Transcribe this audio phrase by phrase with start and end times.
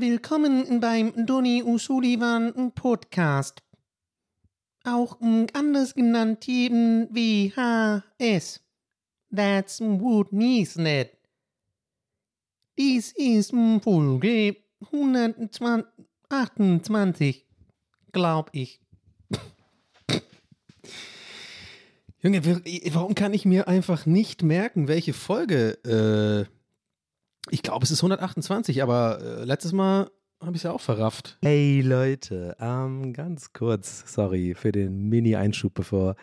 [0.00, 3.64] Willkommen beim Donny O'Sullivan Podcast.
[4.84, 5.18] Auch
[5.54, 8.60] anders genannt eben WHS.
[9.34, 11.10] That's what he said.
[12.78, 13.50] Dies ist
[13.82, 14.58] Folge
[14.92, 17.44] 128,
[18.12, 18.80] glaub ich.
[22.22, 22.46] Junge,
[22.94, 26.46] warum kann ich mir einfach nicht merken, welche Folge?
[26.48, 26.57] Äh,
[27.50, 30.10] ich glaube, es ist 128, aber äh, letztes Mal
[30.40, 31.38] habe ich es ja auch verrafft.
[31.42, 36.16] Hey Leute, ähm, ganz kurz, sorry für den Mini-Einschub, bevor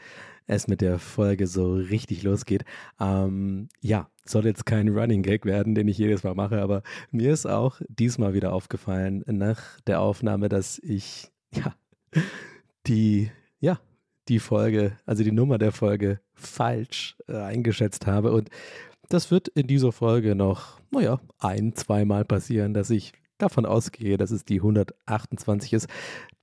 [0.48, 2.64] es mit der Folge so richtig losgeht.
[3.00, 7.34] Ähm, ja, soll jetzt kein Running Gag werden, den ich jedes Mal mache, aber mir
[7.34, 11.74] ist auch diesmal wieder aufgefallen nach der Aufnahme, dass ich ja
[12.88, 13.80] die ja
[14.28, 18.50] die Folge, also die Nummer der Folge falsch äh, eingeschätzt habe und
[19.10, 24.32] das wird in dieser Folge noch, naja, ein, zweimal passieren, dass ich davon ausgehe, dass
[24.32, 25.88] es die 128 ist.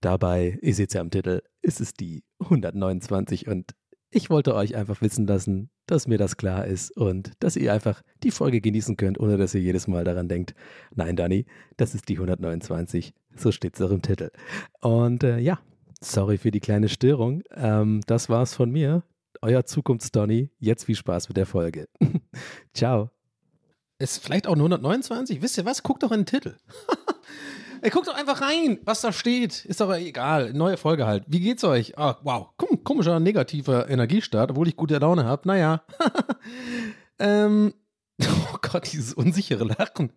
[0.00, 3.74] Dabei, ihr seht es ja am Titel, ist es die 129 und
[4.10, 8.02] ich wollte euch einfach wissen lassen, dass mir das klar ist und dass ihr einfach
[8.22, 10.54] die Folge genießen könnt, ohne dass ihr jedes Mal daran denkt,
[10.94, 11.46] nein, Dani,
[11.78, 13.14] das ist die 129.
[13.36, 14.30] So steht es auch im Titel.
[14.80, 15.60] Und äh, ja,
[16.02, 17.42] sorry für die kleine Störung.
[17.54, 19.02] Ähm, das war's von mir.
[19.44, 20.50] Euer Zukunftsdonny.
[20.60, 21.88] Jetzt viel Spaß mit der Folge.
[22.74, 23.10] Ciao.
[23.98, 25.42] Ist vielleicht auch nur 129?
[25.42, 25.82] Wisst ihr was?
[25.82, 26.56] Guckt doch in den Titel.
[27.82, 29.64] Ey, guckt doch einfach rein, was da steht.
[29.64, 30.52] Ist doch egal.
[30.52, 31.24] Neue Folge halt.
[31.26, 31.98] Wie geht's euch?
[31.98, 32.50] Ah, wow.
[32.56, 35.48] Komm, komischer, negativer Energiestart, obwohl ich gute Laune habe.
[35.48, 35.82] Naja.
[37.18, 37.74] ähm.
[38.22, 40.12] Oh Gott, dieses unsichere Lachen.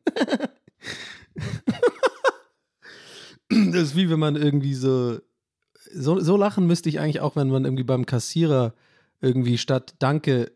[3.50, 5.18] das ist wie wenn man irgendwie so,
[5.92, 6.20] so.
[6.20, 8.76] So lachen müsste ich eigentlich auch, wenn man irgendwie beim Kassierer
[9.22, 10.52] irgendwie statt Danke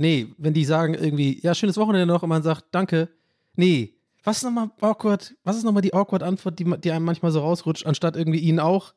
[0.00, 3.10] Nee, wenn die sagen irgendwie, ja, schönes Wochenende noch und man sagt, danke.
[3.54, 3.92] Nee,
[4.24, 5.34] was ist nochmal awkward?
[5.44, 8.60] Was ist nochmal die awkward Antwort, die, die einem manchmal so rausrutscht, anstatt irgendwie ihnen
[8.60, 8.94] auch?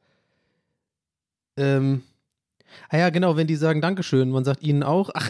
[1.58, 2.04] Ähm,
[2.88, 5.30] ah ja, genau, wenn die sagen Dankeschön, man sagt ihnen auch, ach,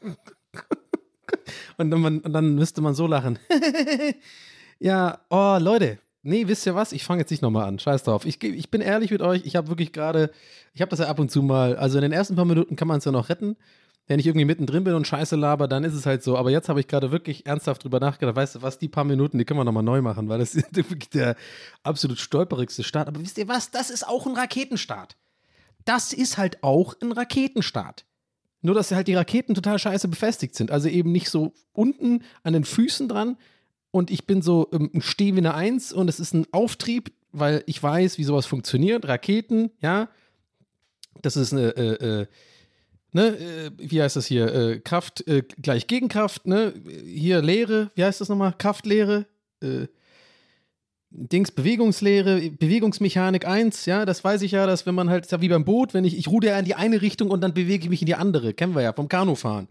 [1.76, 3.40] und dann, man, und dann müsste man so lachen.
[4.78, 5.98] ja, oh, Leute,
[6.28, 6.92] nee, wisst ihr was?
[6.92, 7.78] Ich fange jetzt nicht nochmal an.
[7.78, 8.24] Scheiß drauf.
[8.24, 10.30] Ich, ich bin ehrlich mit euch, ich habe wirklich gerade,
[10.72, 12.88] ich habe das ja ab und zu mal, also in den ersten paar Minuten kann
[12.88, 13.56] man es ja noch retten.
[14.06, 16.38] Wenn ich irgendwie mittendrin bin und Scheiße laber, dann ist es halt so.
[16.38, 18.36] Aber jetzt habe ich gerade wirklich ernsthaft drüber nachgedacht.
[18.36, 20.74] Weißt du was, die paar Minuten, die können wir nochmal neu machen, weil das ist
[20.74, 21.36] wirklich der
[21.82, 23.08] absolut stolperigste Start.
[23.08, 23.70] Aber wisst ihr was?
[23.70, 25.16] Das ist auch ein Raketenstart.
[25.84, 28.06] Das ist halt auch ein Raketenstart.
[28.60, 30.70] Nur, dass halt die Raketen total scheiße befestigt sind.
[30.70, 33.36] Also eben nicht so unten an den Füßen dran.
[33.90, 37.12] Und ich bin so ähm, ein Steh wie eine Eins und es ist ein Auftrieb,
[37.32, 39.06] weil ich weiß, wie sowas funktioniert.
[39.06, 40.08] Raketen, ja.
[41.22, 42.26] Das ist eine, äh, äh,
[43.12, 44.54] ne, äh, wie heißt das hier?
[44.54, 46.74] Äh, Kraft äh, gleich Gegenkraft, ne?
[47.04, 48.54] Hier Lehre, wie heißt das nochmal?
[48.56, 49.26] Kraftlehre,
[49.60, 49.86] äh,
[51.10, 55.48] Dings, Bewegungslehre, Bewegungsmechanik 1, ja, das weiß ich ja, dass wenn man halt, ja wie
[55.48, 57.90] beim Boot, wenn ich, ich ruder ja in die eine Richtung und dann bewege ich
[57.90, 59.68] mich in die andere, kennen wir ja, vom Kanufahren.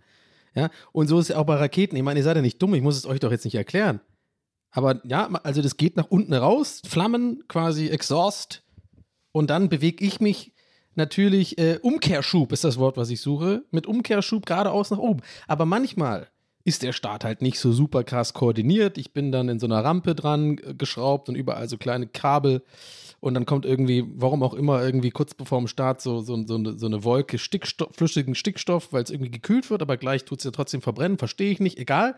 [0.57, 1.95] Ja, und so ist es auch bei Raketen.
[1.95, 4.01] Ich meine, ihr seid ja nicht dumm, ich muss es euch doch jetzt nicht erklären.
[4.71, 8.63] Aber ja, also das geht nach unten raus, Flammen, quasi Exhaust,
[9.37, 10.53] und dann bewege ich mich
[10.95, 15.21] natürlich, äh, Umkehrschub ist das Wort, was ich suche, mit Umkehrschub geradeaus nach oben.
[15.47, 16.27] Aber manchmal
[16.63, 18.97] ist der Start halt nicht so super krass koordiniert.
[18.97, 22.63] Ich bin dann in so einer Rampe dran äh, geschraubt und überall so kleine Kabel.
[23.19, 26.55] Und dann kommt irgendwie, warum auch immer, irgendwie kurz bevor dem Start so, so, so,
[26.55, 30.39] eine, so eine Wolke Stickstoff, flüssigen Stickstoff, weil es irgendwie gekühlt wird, aber gleich tut
[30.39, 31.17] es ja trotzdem verbrennen.
[31.17, 32.15] Verstehe ich nicht, egal.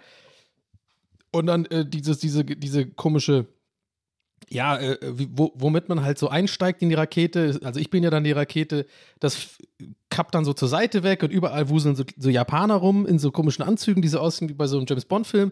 [1.31, 3.47] Und dann äh, dieses, diese, diese komische
[4.47, 7.59] ja, äh, wie, wo, womit man halt so einsteigt in die Rakete.
[7.63, 8.85] Also ich bin ja dann die Rakete,
[9.19, 9.57] das
[10.09, 13.31] kappt dann so zur Seite weg und überall wuseln so, so Japaner rum in so
[13.31, 15.51] komischen Anzügen, die so aussehen wie bei so einem James Bond-Film.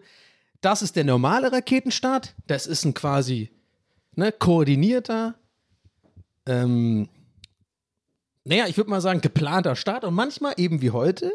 [0.60, 2.34] Das ist der normale Raketenstart.
[2.46, 3.50] Das ist ein quasi
[4.18, 5.36] ne, koordinierter,
[6.46, 7.08] ähm,
[8.44, 10.04] naja, ich würde mal sagen, geplanter Start.
[10.04, 11.32] Und manchmal, eben wie heute,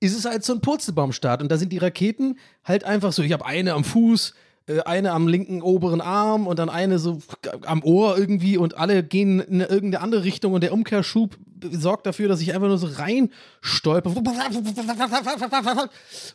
[0.00, 1.40] ist es halt so ein Purzelbaumstart.
[1.40, 4.34] Und da sind die Raketen halt einfach so, ich habe eine am Fuß,
[4.66, 7.18] äh, eine am linken oberen Arm und dann eine so
[7.64, 11.38] am Ohr irgendwie und alle gehen in irgendeine andere Richtung und der Umkehrschub
[11.70, 14.10] sorgt dafür, dass ich einfach nur so rein stolper.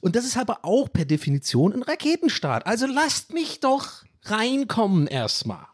[0.02, 2.66] Und das ist aber auch per Definition ein Raketenstart.
[2.66, 5.73] Also lasst mich doch reinkommen erstmal.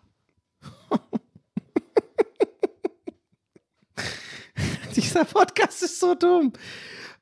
[4.96, 6.54] Dieser Podcast ist so dumm.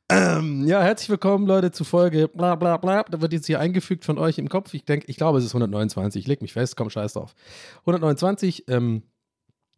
[0.10, 3.04] Ähm, ja, herzlich willkommen, Leute, zu Folge bla bla bla.
[3.04, 4.74] Da wird jetzt hier eingefügt von euch im Kopf.
[4.74, 6.22] Ich denke, ich glaube, es ist 129.
[6.22, 7.36] Ich leg mich fest, komm, scheiß drauf.
[7.82, 9.04] 129, ähm,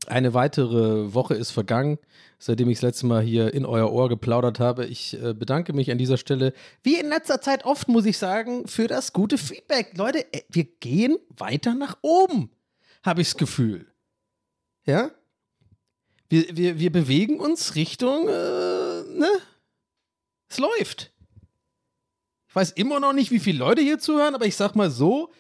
[0.08, 1.98] eine weitere Woche ist vergangen,
[2.38, 4.86] seitdem ich das letzte Mal hier in euer Ohr geplaudert habe.
[4.86, 6.54] Ich äh, bedanke mich an dieser Stelle,
[6.84, 9.98] wie in letzter Zeit oft, muss ich sagen, für das gute Feedback.
[9.98, 12.50] Leute, äh, wir gehen weiter nach oben,
[13.04, 13.88] habe ich das Gefühl.
[14.86, 15.12] Ja?
[16.30, 19.30] Wir, wir, wir bewegen uns Richtung, äh, ne?
[20.48, 21.12] Es läuft.
[22.48, 25.32] Ich weiß immer noch nicht, wie viele Leute hier zuhören, aber ich sag mal so,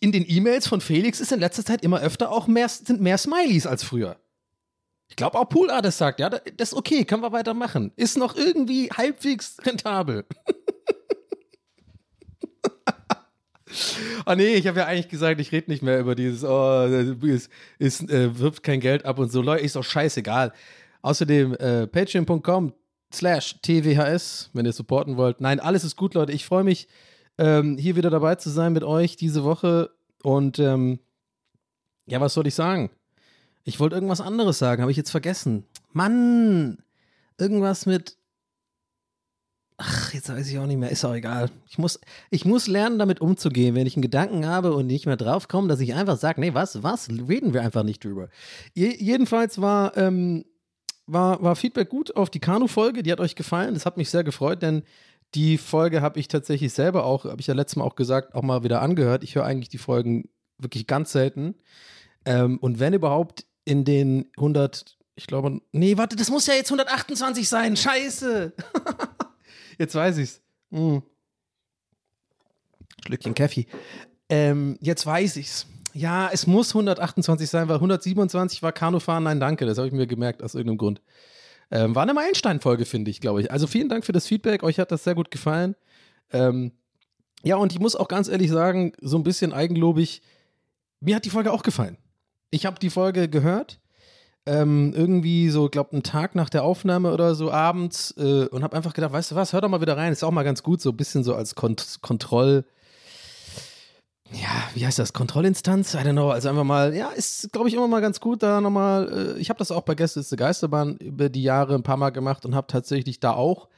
[0.00, 3.18] in den E-Mails von Felix ist in letzter Zeit immer öfter auch mehr, sind mehr
[3.18, 4.20] Smileys als früher.
[5.08, 7.92] Ich glaube auch Pool Artist sagt, ja, das ist okay, können wir weitermachen.
[7.96, 10.26] Ist noch irgendwie halbwegs rentabel.
[14.24, 16.84] Ah oh nee, ich habe ja eigentlich gesagt, ich rede nicht mehr über dieses, oh,
[16.84, 17.48] es,
[17.78, 19.42] es äh, wirft kein Geld ab und so.
[19.42, 20.52] Leute, ist doch scheißegal.
[21.02, 22.72] Außerdem äh, patreon.com
[23.12, 25.40] slash TWHS, wenn ihr supporten wollt.
[25.40, 26.32] Nein, alles ist gut, Leute.
[26.32, 26.88] Ich freue mich,
[27.38, 29.90] ähm, hier wieder dabei zu sein mit euch diese Woche.
[30.22, 30.98] Und ähm,
[32.06, 32.90] ja, was soll ich sagen?
[33.64, 35.64] Ich wollte irgendwas anderes sagen, habe ich jetzt vergessen.
[35.92, 36.78] Mann!
[37.38, 38.17] Irgendwas mit.
[39.78, 40.90] Ach, jetzt weiß ich auch nicht mehr.
[40.90, 41.50] Ist auch egal.
[41.68, 45.16] Ich muss, ich muss lernen, damit umzugehen, wenn ich einen Gedanken habe und nicht mehr
[45.16, 48.28] draufkomme, dass ich einfach sage, nee, was, was, reden wir einfach nicht drüber.
[48.74, 50.44] Je, jedenfalls war ähm,
[51.08, 53.02] war, war Feedback gut auf die Kanu-Folge.
[53.02, 53.74] Die hat euch gefallen.
[53.74, 54.82] Das hat mich sehr gefreut, denn
[55.34, 58.42] die Folge habe ich tatsächlich selber auch, habe ich ja letztes Mal auch gesagt, auch
[58.42, 59.24] mal wieder angehört.
[59.24, 60.28] Ich höre eigentlich die Folgen
[60.58, 61.54] wirklich ganz selten.
[62.24, 66.70] Ähm, und wenn überhaupt in den 100, ich glaube, nee, warte, das muss ja jetzt
[66.70, 67.76] 128 sein.
[67.76, 68.52] Scheiße.
[69.78, 70.40] jetzt weiß ich's.
[70.70, 70.98] Mm.
[73.06, 73.66] Schlückchen Kaffee.
[74.28, 75.66] Ähm, jetzt weiß ich's.
[75.94, 79.24] Ja, es muss 128 sein, weil 127 war Kanufahren.
[79.24, 79.66] Nein, danke.
[79.66, 81.00] Das habe ich mir gemerkt aus irgendeinem Grund.
[81.70, 83.50] Ähm, war eine Meilenstein-Folge, finde ich, glaube ich.
[83.50, 84.62] Also vielen Dank für das Feedback.
[84.62, 85.74] Euch hat das sehr gut gefallen.
[86.32, 86.72] Ähm,
[87.42, 90.22] ja, und ich muss auch ganz ehrlich sagen, so ein bisschen eigenlobig,
[91.00, 91.96] mir hat die Folge auch gefallen.
[92.50, 93.80] Ich habe die Folge gehört,
[94.48, 98.76] ähm, irgendwie so, glaube einen Tag nach der Aufnahme oder so abends äh, und habe
[98.76, 100.12] einfach gedacht, weißt du was, hör doch mal wieder rein.
[100.12, 102.64] Ist auch mal ganz gut, so ein bisschen so als Kont Kontroll-
[104.30, 105.94] ja, wie heißt das, Kontrollinstanz?
[105.94, 106.30] I don't know.
[106.30, 109.48] Also einfach mal, ja, ist, glaube ich, immer mal ganz gut, da nochmal, äh, ich
[109.48, 112.54] habe das auch bei Gäste ist Geisterbahn über die Jahre ein paar Mal gemacht und
[112.54, 113.68] habe tatsächlich da auch,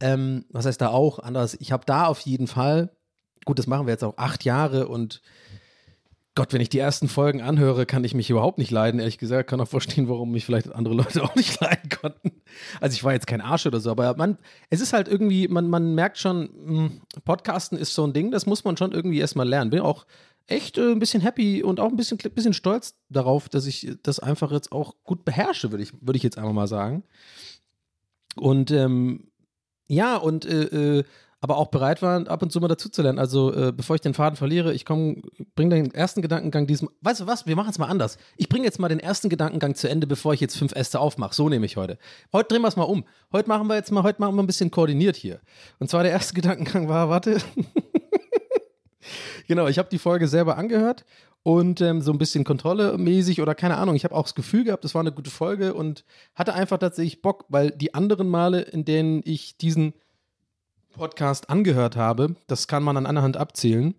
[0.00, 2.90] ähm, was heißt da auch, anders, ich habe da auf jeden Fall,
[3.44, 5.20] gut, das machen wir jetzt auch acht Jahre und
[6.34, 9.00] Gott, wenn ich die ersten Folgen anhöre, kann ich mich überhaupt nicht leiden.
[9.00, 12.32] Ehrlich gesagt, kann auch verstehen, warum mich vielleicht andere Leute auch nicht leiden konnten.
[12.80, 14.38] Also ich war jetzt kein Arsch oder so, aber man,
[14.70, 18.46] es ist halt irgendwie, man, man merkt schon, hm, Podcasten ist so ein Ding, das
[18.46, 19.70] muss man schon irgendwie erstmal lernen.
[19.70, 20.06] Bin auch
[20.46, 24.18] echt äh, ein bisschen happy und auch ein bisschen, bisschen stolz darauf, dass ich das
[24.18, 27.04] einfach jetzt auch gut beherrsche, würde ich, würd ich jetzt einfach mal sagen.
[28.36, 29.28] Und ähm,
[29.86, 31.04] ja, und äh, äh
[31.42, 33.18] aber auch bereit waren, ab und zu mal dazuzulernen.
[33.18, 35.22] Also, äh, bevor ich den Faden verliere, ich komme,
[35.56, 36.88] bringe den ersten Gedankengang diesem.
[37.00, 37.46] Weißt du was?
[37.48, 38.16] Wir machen es mal anders.
[38.36, 41.34] Ich bringe jetzt mal den ersten Gedankengang zu Ende, bevor ich jetzt fünf Äste aufmache.
[41.34, 41.98] So nehme ich heute.
[42.32, 43.04] Heute drehen wir es mal um.
[43.32, 45.40] Heute machen wir jetzt mal, heute machen wir ein bisschen koordiniert hier.
[45.80, 47.38] Und zwar der erste Gedankengang war, warte.
[49.48, 51.04] genau, ich habe die Folge selber angehört
[51.42, 53.96] und ähm, so ein bisschen kontrollemäßig oder keine Ahnung.
[53.96, 56.04] Ich habe auch das Gefühl gehabt, es war eine gute Folge und
[56.36, 59.94] hatte einfach tatsächlich Bock, weil die anderen Male, in denen ich diesen
[60.92, 63.94] Podcast angehört habe, das kann man an einer Hand abzählen,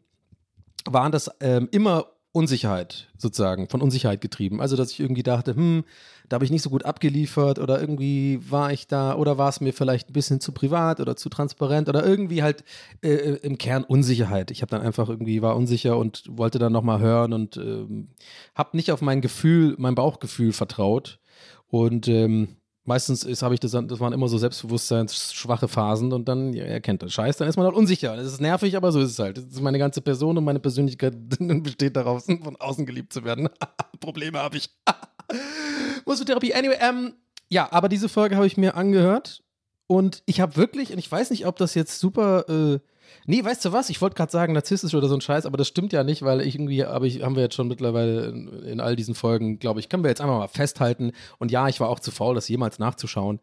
[0.86, 4.60] waren das ähm, immer Unsicherheit sozusagen, von Unsicherheit getrieben.
[4.60, 5.84] Also, dass ich irgendwie dachte, hm,
[6.28, 9.62] da habe ich nicht so gut abgeliefert oder irgendwie war ich da oder war es
[9.62, 12.64] mir vielleicht ein bisschen zu privat oder zu transparent oder irgendwie halt
[13.04, 14.50] äh, äh im Kern Unsicherheit.
[14.50, 18.08] Ich habe dann einfach irgendwie war unsicher und wollte dann nochmal hören und ähm,
[18.56, 21.20] habe nicht auf mein Gefühl, mein Bauchgefühl vertraut
[21.68, 26.66] und ähm, Meistens habe ich das, das waren immer so selbstbewusstseinsschwache Phasen und dann, ja,
[26.66, 28.18] ihr kennt das Scheiß, dann ist man halt unsicher.
[28.18, 29.38] Das ist nervig, aber so ist es halt.
[29.38, 31.14] Das ist meine ganze Person und meine Persönlichkeit
[31.64, 33.48] besteht daraus, von außen geliebt zu werden.
[34.02, 34.70] Probleme habe ich.
[36.06, 36.54] Muskeltherapie.
[36.54, 37.14] Anyway, ähm,
[37.50, 39.44] ja, aber diese Folge habe ich mir angehört
[39.88, 42.80] und ich habe wirklich, und ich weiß nicht, ob das jetzt super äh,
[43.26, 43.90] Nee, weißt du was?
[43.90, 46.42] Ich wollte gerade sagen, narzisstisch oder so ein Scheiß, aber das stimmt ja nicht, weil
[46.42, 49.80] ich irgendwie, aber ich, haben wir jetzt schon mittlerweile in, in all diesen Folgen, glaube
[49.80, 51.12] ich, können wir jetzt einfach mal festhalten.
[51.40, 53.40] Und ja, ich war auch zu faul, das jemals nachzuschauen,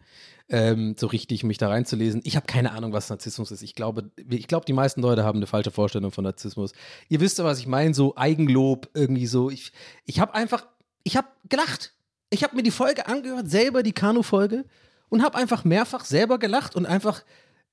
[0.48, 2.20] ähm, so richtig mich da reinzulesen.
[2.24, 3.62] Ich habe keine Ahnung, was Narzissmus ist.
[3.62, 6.72] Ich glaube, ich glaube, die meisten Leute haben eine falsche Vorstellung von Narzissmus.
[7.08, 9.50] Ihr wisst ja, was ich meine, so Eigenlob, irgendwie so.
[9.50, 9.72] Ich,
[10.06, 10.66] ich habe einfach,
[11.04, 11.94] ich habe gelacht.
[12.30, 14.64] Ich habe mir die Folge angehört, selber die Kanu-Folge
[15.08, 17.22] und habe einfach mehrfach selber gelacht und einfach,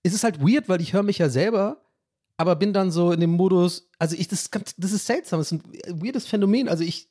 [0.03, 1.81] es ist halt weird, weil ich höre mich ja selber
[2.37, 5.63] aber bin dann so in dem Modus, also ich, das, das ist seltsam, das ist
[5.63, 6.69] ein weirdes Phänomen.
[6.69, 7.09] Also ich,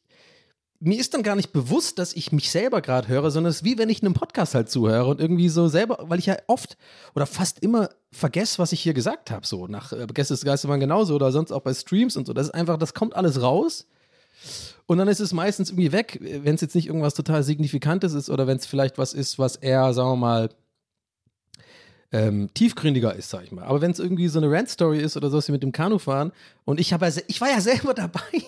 [0.79, 3.65] mir ist dann gar nicht bewusst, dass ich mich selber gerade höre, sondern es ist
[3.65, 6.77] wie wenn ich einem Podcast halt zuhöre und irgendwie so selber, weil ich ja oft
[7.17, 9.45] oder fast immer vergesse, was ich hier gesagt habe.
[9.45, 12.33] So nach äh, Gäste des Geistermann genauso oder sonst auch bei Streams und so.
[12.33, 13.89] Das ist einfach, das kommt alles raus.
[14.87, 18.31] Und dann ist es meistens irgendwie weg, wenn es jetzt nicht irgendwas total Signifikantes ist
[18.31, 20.51] oder wenn es vielleicht was ist, was eher, sagen wir mal,
[22.17, 23.65] ähm, tiefgründiger ist, sag ich mal.
[23.65, 25.99] Aber wenn es irgendwie so eine Rant-Story ist oder so, was wir mit dem Kanu
[25.99, 26.33] fahren
[26.65, 28.43] und ich ja, ich war ja selber dabei.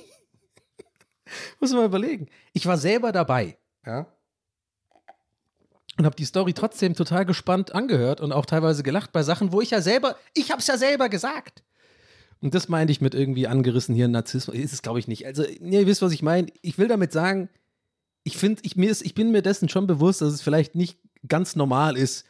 [1.60, 2.28] Muss man mal überlegen.
[2.54, 4.06] Ich war selber dabei, ja.
[5.98, 9.60] Und habe die Story trotzdem total gespannt angehört und auch teilweise gelacht bei Sachen, wo
[9.60, 11.62] ich ja selber, ich habe es ja selber gesagt.
[12.40, 14.56] Und das meinte ich mit irgendwie angerissen hier Narzissmus.
[14.56, 15.26] Ist es, glaube ich, nicht.
[15.26, 16.46] Also, ihr wisst, was ich meine.
[16.62, 17.48] Ich will damit sagen,
[18.22, 21.96] ich finde, ich, ich bin mir dessen schon bewusst, dass es vielleicht nicht ganz normal
[21.96, 22.25] ist,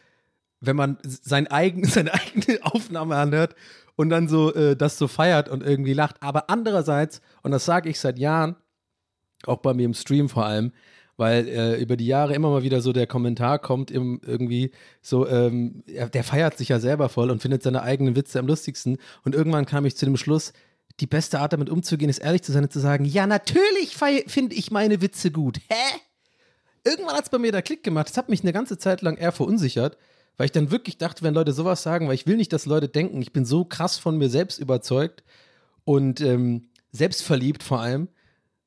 [0.61, 3.55] wenn man sein eigen, seine eigene Aufnahme anhört
[3.97, 6.17] und dann so äh, das so feiert und irgendwie lacht.
[6.21, 8.57] Aber andererseits, und das sage ich seit Jahren,
[9.45, 10.73] auch bei mir im Stream vor allem,
[11.17, 14.71] weil äh, über die Jahre immer mal wieder so der Kommentar kommt, im, irgendwie
[15.03, 18.99] so, ähm, der feiert sich ja selber voll und findet seine eigenen Witze am lustigsten.
[19.25, 20.53] Und irgendwann kam ich zu dem Schluss,
[21.01, 24.55] die beste Art damit umzugehen, ist ehrlich zu sein und zu sagen, ja, natürlich finde
[24.55, 25.59] ich meine Witze gut.
[25.69, 26.01] Hä?
[26.85, 28.09] Irgendwann hat es bei mir da Klick gemacht.
[28.09, 29.97] Das hat mich eine ganze Zeit lang eher verunsichert
[30.39, 32.89] weil ich dann wirklich dachte, wenn Leute sowas sagen, weil ich will nicht, dass Leute
[32.89, 35.25] denken, ich bin so krass von mir selbst überzeugt
[35.85, 38.09] und ähm, selbstverliebt vor allem,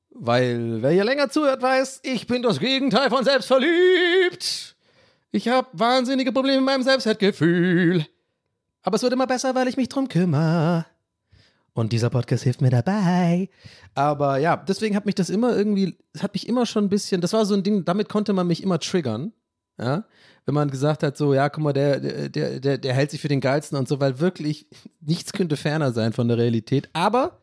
[0.10, 4.76] weil wer hier länger zuhört, weiß, ich bin das Gegenteil von selbstverliebt.
[5.32, 8.06] Ich habe wahnsinnige Probleme mit meinem Selbstwertgefühl.
[8.84, 10.86] Aber es wird immer besser, weil ich mich drum kümmere.
[11.74, 13.50] Und dieser Podcast hilft mir dabei.
[13.96, 17.32] Aber ja, deswegen hat mich das immer irgendwie, hat mich immer schon ein bisschen, das
[17.32, 19.32] war so ein Ding, damit konnte man mich immer triggern.
[19.80, 20.04] Ja,
[20.46, 23.28] wenn man gesagt hat, so, ja, guck mal, der, der, der, der hält sich für
[23.28, 24.68] den Geilsten und so, weil wirklich
[25.00, 26.90] nichts könnte ferner sein von der Realität.
[26.94, 27.42] Aber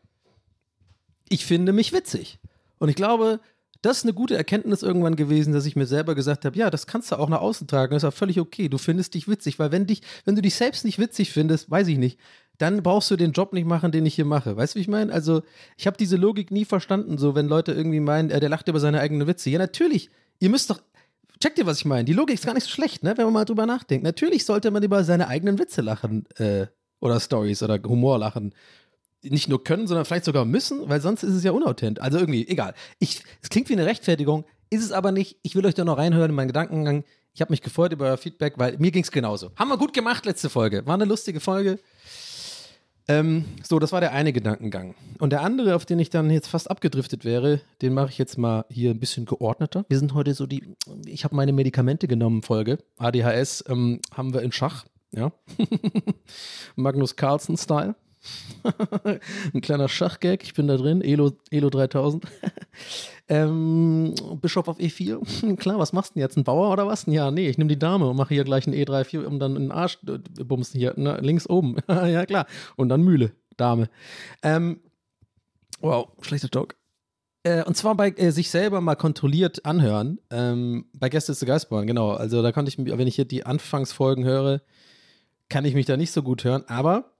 [1.29, 2.39] ich finde mich witzig.
[2.77, 3.39] Und ich glaube,
[3.81, 6.87] das ist eine gute Erkenntnis irgendwann gewesen, dass ich mir selber gesagt habe, ja, das
[6.87, 8.67] kannst du auch nach außen tragen, das ist auch völlig okay.
[8.67, 11.87] Du findest dich witzig, weil wenn dich, wenn du dich selbst nicht witzig findest, weiß
[11.87, 12.19] ich nicht,
[12.57, 14.57] dann brauchst du den Job nicht machen, den ich hier mache.
[14.57, 15.13] Weißt du, wie ich meine?
[15.13, 15.43] Also,
[15.77, 18.81] ich habe diese Logik nie verstanden, so wenn Leute irgendwie meinen, äh, der lacht über
[18.81, 19.49] seine eigenen Witze.
[19.49, 20.09] Ja, natürlich.
[20.39, 20.81] Ihr müsst doch,
[21.41, 22.03] Checkt ihr, was ich meine?
[22.03, 23.17] Die Logik ist gar nicht so schlecht, ne?
[23.17, 24.03] wenn man mal drüber nachdenkt.
[24.03, 26.67] Natürlich sollte man über seine eigenen Witze lachen äh,
[26.99, 28.53] oder Stories oder Humor lachen.
[29.21, 32.03] Nicht nur können, sondern vielleicht sogar müssen, weil sonst ist es ja unauthentisch.
[32.03, 32.73] Also irgendwie, egal.
[32.99, 35.37] Es klingt wie eine Rechtfertigung, ist es aber nicht.
[35.41, 37.03] Ich will euch da noch reinhören in meinen Gedankengang.
[37.33, 39.51] Ich habe mich gefreut über euer Feedback, weil mir ging es genauso.
[39.55, 40.85] Haben wir gut gemacht, letzte Folge.
[40.85, 41.79] War eine lustige Folge.
[43.09, 44.93] Ähm, so, das war der eine Gedankengang.
[45.17, 48.37] Und der andere, auf den ich dann jetzt fast abgedriftet wäre, den mache ich jetzt
[48.37, 49.83] mal hier ein bisschen geordneter.
[49.89, 50.75] Wir sind heute so die,
[51.07, 52.77] ich habe meine Medikamente genommen, Folge.
[52.99, 55.31] ADHS ähm, haben wir in Schach, ja.
[56.75, 57.95] Magnus Carlsen-Style.
[59.53, 62.25] ein kleiner Schachgag, ich bin da drin, Elo, Elo 3000.
[63.29, 66.37] ähm, Bischof auf E4, klar, was machst du denn jetzt?
[66.37, 67.05] Ein Bauer oder was?
[67.05, 69.71] Ja, nee, ich nehme die Dame und mache hier gleich ein E3-4, um dann einen
[69.71, 71.77] Arsch äh, bumsen hier, ne, links oben.
[71.87, 72.45] ja, klar.
[72.75, 73.89] Und dann Mühle, Dame.
[74.43, 74.81] Ähm,
[75.81, 76.75] wow, schlechter Joke.
[77.43, 80.19] Äh, und zwar bei äh, sich selber mal kontrolliert anhören.
[80.29, 82.11] Ähm, bei Gäste ist der Geistbahn, genau.
[82.11, 84.61] Also da konnte ich, wenn ich hier die Anfangsfolgen höre,
[85.47, 86.63] kann ich mich da nicht so gut hören.
[86.67, 87.13] Aber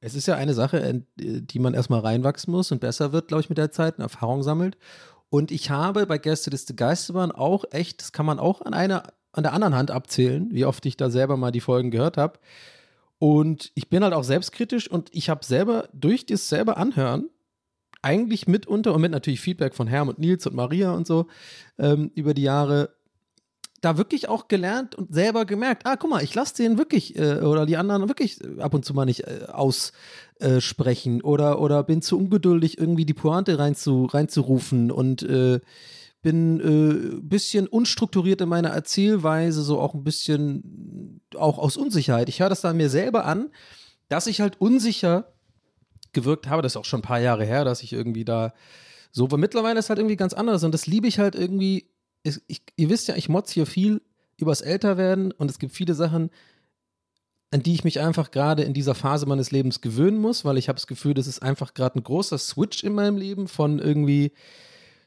[0.00, 3.42] es ist ja eine Sache, äh, die man erstmal reinwachsen muss und besser wird, glaube
[3.42, 4.76] ich, mit der Zeit und Erfahrung sammelt.
[5.30, 9.02] Und ich habe bei Gästeliste Geisterbahn auch echt, das kann man auch an einer,
[9.32, 12.38] an der anderen Hand abzählen, wie oft ich da selber mal die Folgen gehört habe.
[13.18, 17.28] Und ich bin halt auch selbstkritisch und ich habe selber durch das selber anhören
[18.00, 21.26] eigentlich mitunter und mit natürlich Feedback von Herm und Nils und Maria und so
[21.78, 22.90] ähm, über die Jahre
[23.80, 27.40] da wirklich auch gelernt und selber gemerkt, ah, guck mal, ich lasse den wirklich äh,
[27.40, 32.18] oder die anderen wirklich ab und zu mal nicht äh, aussprechen oder, oder bin zu
[32.18, 35.60] ungeduldig, irgendwie die Pointe rein zu, reinzurufen und äh,
[36.22, 42.28] bin ein äh, bisschen unstrukturiert in meiner Erzählweise, so auch ein bisschen auch aus Unsicherheit.
[42.28, 43.50] Ich höre das dann mir selber an,
[44.08, 45.32] dass ich halt unsicher
[46.12, 46.62] gewirkt habe.
[46.62, 48.52] Das ist auch schon ein paar Jahre her, dass ich irgendwie da
[49.12, 51.88] so, aber mittlerweile ist halt irgendwie ganz anders und das liebe ich halt irgendwie.
[52.22, 54.02] Ich, ich, ihr wisst ja, ich motz hier viel
[54.36, 56.30] übers Älterwerden und es gibt viele Sachen,
[57.50, 60.68] an die ich mich einfach gerade in dieser Phase meines Lebens gewöhnen muss, weil ich
[60.68, 64.32] habe das Gefühl, das ist einfach gerade ein großer Switch in meinem Leben von irgendwie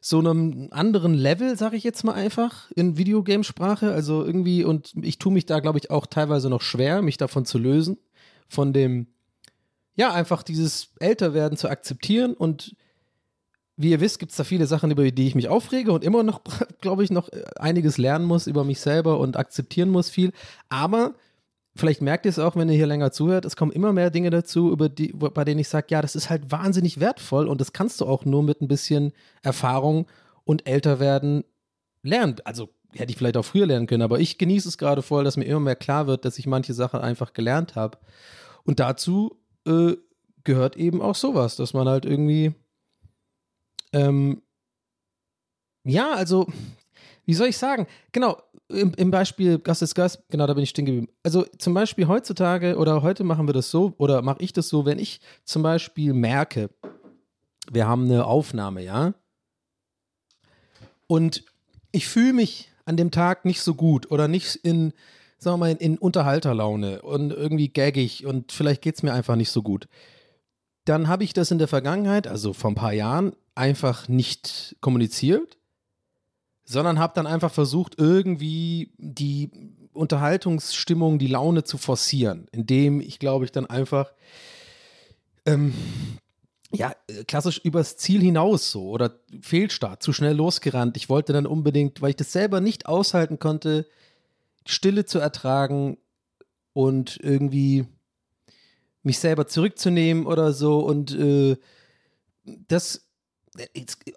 [0.03, 3.91] so einem anderen Level, sage ich jetzt mal einfach, in Videogamesprache.
[3.93, 7.45] Also irgendwie, und ich tue mich da, glaube ich, auch teilweise noch schwer, mich davon
[7.45, 7.99] zu lösen,
[8.47, 9.07] von dem,
[9.93, 12.33] ja, einfach dieses Älterwerden zu akzeptieren.
[12.33, 12.75] Und
[13.81, 16.23] wie ihr wisst, gibt es da viele Sachen, über die ich mich aufrege und immer
[16.23, 16.41] noch,
[16.81, 20.31] glaube ich, noch einiges lernen muss über mich selber und akzeptieren muss viel.
[20.69, 21.15] Aber
[21.75, 24.29] vielleicht merkt ihr es auch, wenn ihr hier länger zuhört, es kommen immer mehr Dinge
[24.29, 27.73] dazu, über die, bei denen ich sage, ja, das ist halt wahnsinnig wertvoll und das
[27.73, 30.07] kannst du auch nur mit ein bisschen Erfahrung
[30.43, 31.43] und älter werden
[32.03, 32.35] lernen.
[32.43, 35.37] Also hätte ich vielleicht auch früher lernen können, aber ich genieße es gerade voll, dass
[35.37, 37.97] mir immer mehr klar wird, dass ich manche Sachen einfach gelernt habe.
[38.63, 39.95] Und dazu äh,
[40.43, 42.53] gehört eben auch sowas, dass man halt irgendwie
[43.93, 44.41] ähm,
[45.83, 46.47] ja, also
[47.25, 47.87] wie soll ich sagen?
[48.11, 48.37] Genau,
[48.69, 51.09] im, im Beispiel Gast ist Gast, genau, da bin ich stehen geblieben.
[51.23, 54.85] Also zum Beispiel heutzutage oder heute machen wir das so oder mache ich das so,
[54.85, 56.69] wenn ich zum Beispiel merke,
[57.71, 59.13] wir haben eine Aufnahme, ja,
[61.11, 61.43] und
[61.91, 64.93] ich fühle mich an dem Tag nicht so gut oder nicht in,
[65.37, 69.35] sagen wir mal, in, in Unterhalterlaune und irgendwie gaggig und vielleicht geht es mir einfach
[69.35, 69.89] nicht so gut.
[70.85, 75.57] Dann habe ich das in der Vergangenheit, also vor ein paar Jahren, einfach nicht kommuniziert
[76.71, 79.51] sondern habe dann einfach versucht, irgendwie die
[79.93, 84.13] Unterhaltungsstimmung, die Laune zu forcieren, indem ich, glaube ich, dann einfach
[85.45, 85.73] ähm,
[86.71, 86.95] ja,
[87.27, 90.95] klassisch übers Ziel hinaus so oder Fehlstart, zu schnell losgerannt.
[90.95, 93.85] Ich wollte dann unbedingt, weil ich das selber nicht aushalten konnte,
[94.65, 95.97] Stille zu ertragen
[96.71, 97.85] und irgendwie
[99.03, 101.57] mich selber zurückzunehmen oder so und äh,
[102.45, 103.10] das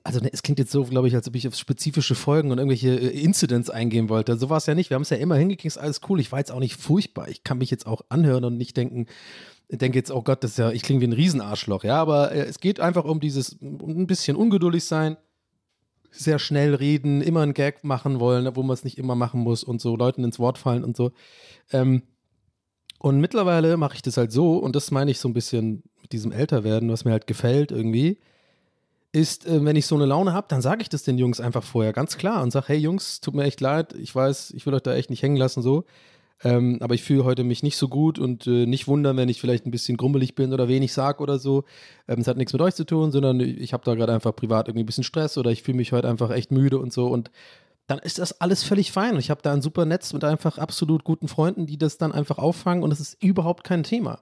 [0.05, 2.59] also ne, es klingt jetzt so, glaube ich, als ob ich auf spezifische Folgen und
[2.59, 4.37] irgendwelche äh, Incidents eingehen wollte.
[4.37, 4.90] So war es ja nicht.
[4.90, 6.20] Wir haben es ja immer hingekriegt, alles cool.
[6.20, 7.29] Ich war jetzt auch nicht furchtbar.
[7.29, 9.07] Ich kann mich jetzt auch anhören und nicht denken,
[9.68, 11.83] denke jetzt, oh Gott, das ist ja, ich klinge wie ein Riesenarschloch.
[11.83, 15.16] Ja, aber äh, es geht einfach um dieses, ein bisschen ungeduldig sein,
[16.12, 19.64] sehr schnell reden, immer einen Gag machen wollen, wo man es nicht immer machen muss
[19.64, 21.11] und so Leuten ins Wort fallen und so.
[21.73, 22.03] Ähm,
[23.01, 26.12] und mittlerweile mache ich das halt so, und das meine ich so ein bisschen mit
[26.12, 28.20] diesem Älterwerden, was mir halt gefällt irgendwie
[29.14, 31.62] ist, äh, wenn ich so eine Laune habe, dann sage ich das den Jungs einfach
[31.62, 34.74] vorher ganz klar und sage, hey Jungs, tut mir echt leid, ich weiß, ich will
[34.74, 35.85] euch da echt nicht hängen lassen so,
[36.42, 39.40] ähm, aber ich fühle heute mich nicht so gut und äh, nicht wundern, wenn ich
[39.40, 41.64] vielleicht ein bisschen grummelig bin oder wenig sage oder so.
[42.09, 44.66] Ähm, es hat nichts mit euch zu tun, sondern ich habe da gerade einfach privat
[44.66, 47.31] irgendwie ein bisschen Stress oder ich fühle mich heute einfach echt müde und so und
[47.87, 49.12] dann ist das alles völlig fein.
[49.12, 52.12] Und ich habe da ein super Netz mit einfach absolut guten Freunden, die das dann
[52.12, 54.20] einfach auffangen und es ist überhaupt kein Thema.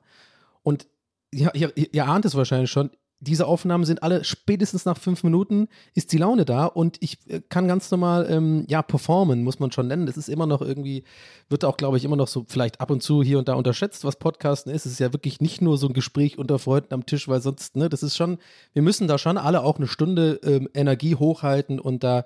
[0.63, 0.87] Und
[1.33, 2.91] ja, ihr, ihr ahnt es wahrscheinlich schon,
[3.23, 7.41] diese Aufnahmen sind alle spätestens nach fünf Minuten ist die Laune da und ich äh,
[7.49, 10.07] kann ganz normal, ähm, ja, performen, muss man schon nennen.
[10.07, 11.05] Das ist immer noch irgendwie,
[11.49, 14.05] wird auch, glaube ich, immer noch so vielleicht ab und zu hier und da unterschätzt,
[14.05, 14.87] was Podcasten ist.
[14.87, 17.77] Es ist ja wirklich nicht nur so ein Gespräch unter Freunden am Tisch, weil sonst,
[17.77, 18.39] ne, das ist schon,
[18.73, 22.25] wir müssen da schon alle auch eine Stunde ähm, Energie hochhalten und da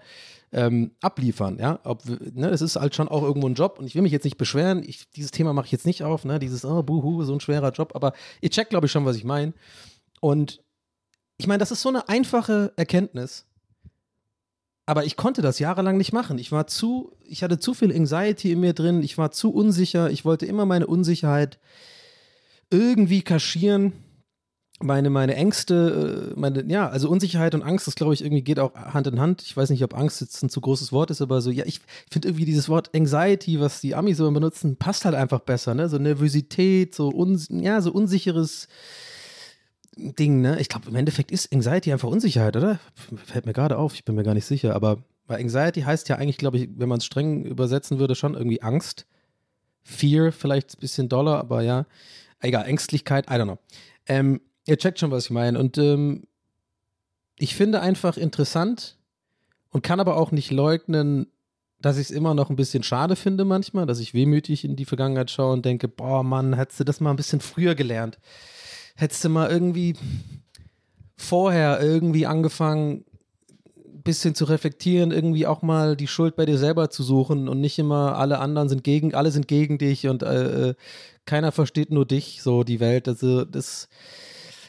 [0.51, 1.79] ähm, abliefern, ja.
[1.85, 4.25] Ob, ne, das ist halt schon auch irgendwo ein Job und ich will mich jetzt
[4.25, 4.83] nicht beschweren.
[4.83, 7.73] Ich, dieses Thema mache ich jetzt nicht auf, ne, dieses, oh, buhu, so ein schwerer
[7.73, 9.53] Job, aber ihr checkt, glaube ich, schon, was ich meine.
[10.21, 10.63] Und
[11.39, 13.47] ich meine, das ist so eine einfache Erkenntnis.
[14.87, 16.39] Aber ich konnte das jahrelang nicht machen.
[16.39, 20.11] Ich war zu, ich hatte zu viel Anxiety in mir drin, ich war zu unsicher,
[20.11, 21.59] ich wollte immer meine Unsicherheit
[22.71, 23.93] irgendwie kaschieren.
[24.79, 28.59] Meine, meine Ängste, äh, meine, ja, also Unsicherheit und Angst, das glaube ich irgendwie geht
[28.59, 29.41] auch Hand in Hand.
[29.41, 31.81] Ich weiß nicht, ob Angst jetzt ein zu großes Wort ist, aber so, ja, ich
[32.11, 35.89] finde irgendwie dieses Wort Anxiety, was die Amis so benutzen, passt halt einfach besser, ne?
[35.89, 38.69] So Nervosität, so, un, ja, so unsicheres,
[39.97, 40.61] Ding, ne?
[40.61, 42.79] Ich glaube, im Endeffekt ist Anxiety einfach Unsicherheit, oder?
[43.25, 44.75] Fällt mir gerade auf, ich bin mir gar nicht sicher.
[44.75, 48.35] Aber weil Anxiety heißt ja eigentlich, glaube ich, wenn man es streng übersetzen würde, schon
[48.35, 49.07] irgendwie Angst.
[49.83, 51.87] Fear vielleicht ein bisschen doller, aber ja.
[52.41, 53.59] Egal, Ängstlichkeit, I don't know.
[54.07, 55.59] Ähm, ihr checkt schon, was ich meine.
[55.59, 56.25] Und ähm,
[57.39, 58.99] ich finde einfach interessant
[59.71, 61.27] und kann aber auch nicht leugnen,
[61.81, 64.85] dass ich es immer noch ein bisschen schade finde manchmal, dass ich wehmütig in die
[64.85, 68.19] Vergangenheit schaue und denke, boah Mann, hättest du das mal ein bisschen früher gelernt
[68.97, 69.95] hättest du mal irgendwie
[71.17, 73.05] vorher irgendwie angefangen,
[73.87, 77.61] ein bisschen zu reflektieren, irgendwie auch mal die Schuld bei dir selber zu suchen und
[77.61, 80.75] nicht immer alle anderen sind gegen, alle sind gegen dich und äh, äh
[81.27, 83.09] keiner versteht nur dich, so die Welt.
[83.09, 83.89] Also das,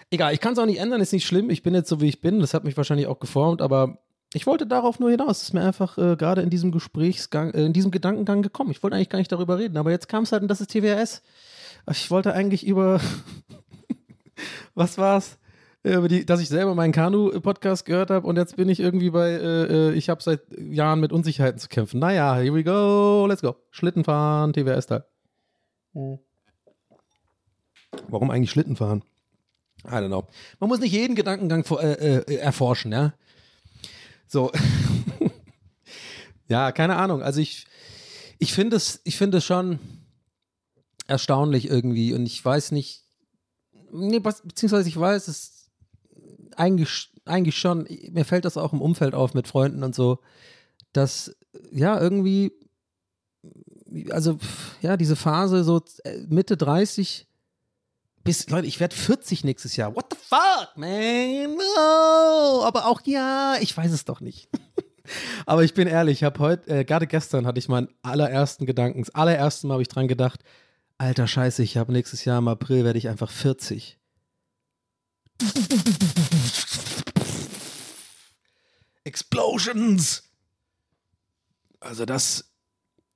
[0.09, 1.51] egal, ich kann es auch nicht ändern, ist nicht schlimm.
[1.51, 2.39] Ich bin jetzt so, wie ich bin.
[2.39, 3.99] Das hat mich wahrscheinlich auch geformt, aber
[4.33, 5.37] ich wollte darauf nur hinaus.
[5.37, 8.71] Es ist mir einfach äh, gerade in diesem Gesprächsgang, äh, in diesem Gedankengang gekommen.
[8.71, 10.71] Ich wollte eigentlich gar nicht darüber reden, aber jetzt kam es halt und das ist
[10.71, 11.21] TWS.
[11.91, 12.99] Ich wollte eigentlich über,
[14.75, 15.37] was war's?
[15.83, 19.29] Über die, dass ich selber meinen Kanu-Podcast gehört habe und jetzt bin ich irgendwie bei,
[19.29, 21.99] äh, äh ich habe seit Jahren mit Unsicherheiten zu kämpfen.
[21.99, 23.55] Naja, here we go, let's go.
[23.71, 25.05] Schlittenfahren, TWS-Teil.
[25.93, 26.19] Hm.
[28.09, 29.03] Warum eigentlich Schlitten fahren?
[29.85, 30.27] I don't know.
[30.59, 33.13] Man muss nicht jeden Gedankengang vor, äh, äh, erforschen, ja.
[34.27, 34.51] So.
[36.49, 37.21] ja, keine Ahnung.
[37.21, 37.65] Also ich,
[38.39, 39.79] ich finde es, ich finde es schon
[41.07, 43.06] erstaunlich irgendwie und ich weiß nicht,
[43.91, 45.69] nee, beziehungsweise ich weiß es
[46.55, 50.19] eigentlich, eigentlich schon, mir fällt das auch im Umfeld auf mit Freunden und so,
[50.93, 51.35] dass
[51.71, 52.51] ja irgendwie,
[54.09, 54.39] also
[54.81, 57.27] ja, diese Phase so äh, Mitte 30
[58.23, 59.95] bis, Leute, ich werde 40 nächstes Jahr.
[59.95, 61.55] What the fuck, man?
[61.55, 62.63] No.
[62.65, 64.49] Aber auch ja, ich weiß es doch nicht.
[65.45, 68.99] Aber ich bin ehrlich, ich habe heute, äh, gerade gestern hatte ich meinen allerersten Gedanken,
[68.99, 70.41] das allererste Mal habe ich dran gedacht,
[70.97, 73.97] alter Scheiße, ich habe nächstes Jahr im April werde ich einfach 40.
[79.03, 80.23] Explosions!
[81.79, 82.51] Also das,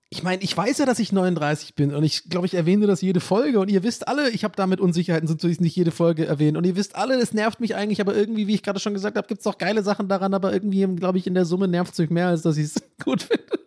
[0.09, 3.01] ich meine, ich weiß ja, dass ich 39 bin und ich glaube, ich erwähne das
[3.01, 5.91] jede Folge und ihr wisst alle, ich habe damit Unsicherheiten, sonst würde ich nicht jede
[5.91, 8.79] Folge erwähnen und ihr wisst alle, es nervt mich eigentlich, aber irgendwie, wie ich gerade
[8.79, 11.45] schon gesagt habe, gibt es auch geile Sachen daran, aber irgendwie, glaube ich, in der
[11.45, 13.59] Summe nervt es mich mehr, als dass ich es gut finde.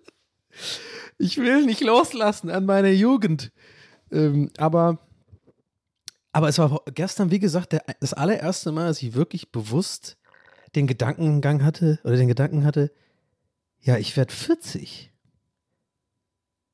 [1.18, 3.52] Ich will nicht loslassen an meiner Jugend.
[4.10, 4.98] Ähm, aber,
[6.32, 10.16] aber es war gestern, wie gesagt, der, das allererste Mal, dass ich wirklich bewusst
[10.74, 12.90] den Gedankengang hatte oder den Gedanken hatte,
[13.80, 15.12] ja, ich werde 40.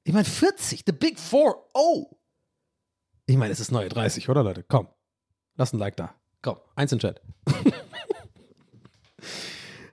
[0.05, 2.17] Ich meine, 40, the big four, oh.
[3.27, 4.65] Ich meine, es ist neue 30, oder Leute?
[4.67, 4.89] Komm,
[5.57, 6.15] lass ein Like da.
[6.43, 7.21] Komm, eins in Chat.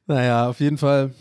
[0.05, 1.13] naja, auf jeden Fall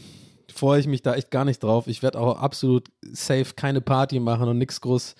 [0.56, 1.86] freue ich mich da echt gar nicht drauf.
[1.86, 5.14] Ich werde auch absolut safe keine Party machen und nichts groß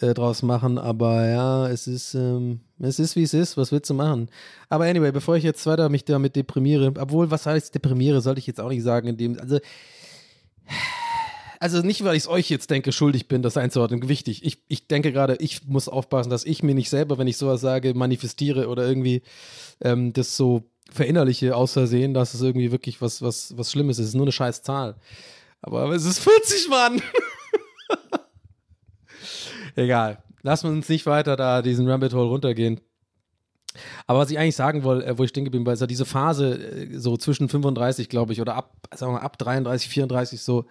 [0.00, 0.78] äh, draus machen.
[0.78, 3.56] Aber ja, es ist, ähm, es ist wie es ist.
[3.56, 4.28] Was willst du machen?
[4.68, 8.46] Aber anyway, bevor ich jetzt weiter mich damit deprimiere, obwohl, was heißt deprimiere, sollte ich
[8.46, 9.58] jetzt auch nicht sagen, in dem, also
[11.60, 14.06] also nicht, weil ich es euch jetzt denke, schuldig bin, das einzuordnen.
[14.06, 14.44] Wichtig.
[14.44, 17.62] Ich, ich denke gerade, ich muss aufpassen, dass ich mir nicht selber, wenn ich sowas
[17.62, 19.22] sage, manifestiere oder irgendwie
[19.80, 24.04] ähm, das so verinnerliche aus Versehen, dass es irgendwie wirklich was, was, was Schlimmes ist.
[24.04, 24.96] Es ist nur eine scheiß Zahl.
[25.62, 27.00] Aber es ist 40, Mann!
[29.74, 30.22] Egal.
[30.42, 32.80] Lassen wir uns nicht weiter da diesen Rabbit Hole runtergehen.
[34.06, 36.04] Aber was ich eigentlich sagen wollte, äh, wo ich stehen geblieben bin, ist ja diese
[36.04, 40.40] Phase äh, so zwischen 35, glaube ich, oder ab, sagen wir mal, ab 33, 34
[40.42, 40.66] so,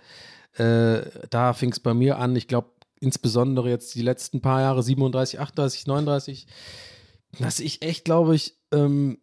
[0.53, 2.35] äh, da fing es bei mir an.
[2.35, 6.47] Ich glaube, insbesondere jetzt die letzten paar Jahre, 37, 38, 39,
[7.39, 9.17] dass ich echt, glaube ich, ähm,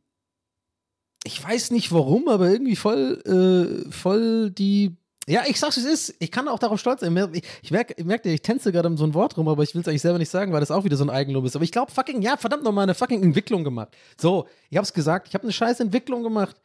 [1.24, 4.96] ich weiß nicht warum, aber irgendwie voll, äh, voll die
[5.28, 6.14] ja, ich sag's, es ist.
[6.18, 7.16] Ich kann auch darauf stolz sein.
[7.32, 9.74] Ich, ich merke, ich, merk, ich tänze gerade um so ein Wort rum, aber ich
[9.74, 11.54] will es eigentlich selber nicht sagen, weil das auch wieder so ein Eigenlob ist.
[11.54, 13.96] Aber ich glaube, fucking, ja, verdammt nochmal eine fucking Entwicklung gemacht.
[14.16, 16.56] So, ich hab's gesagt, ich habe eine scheiß Entwicklung gemacht.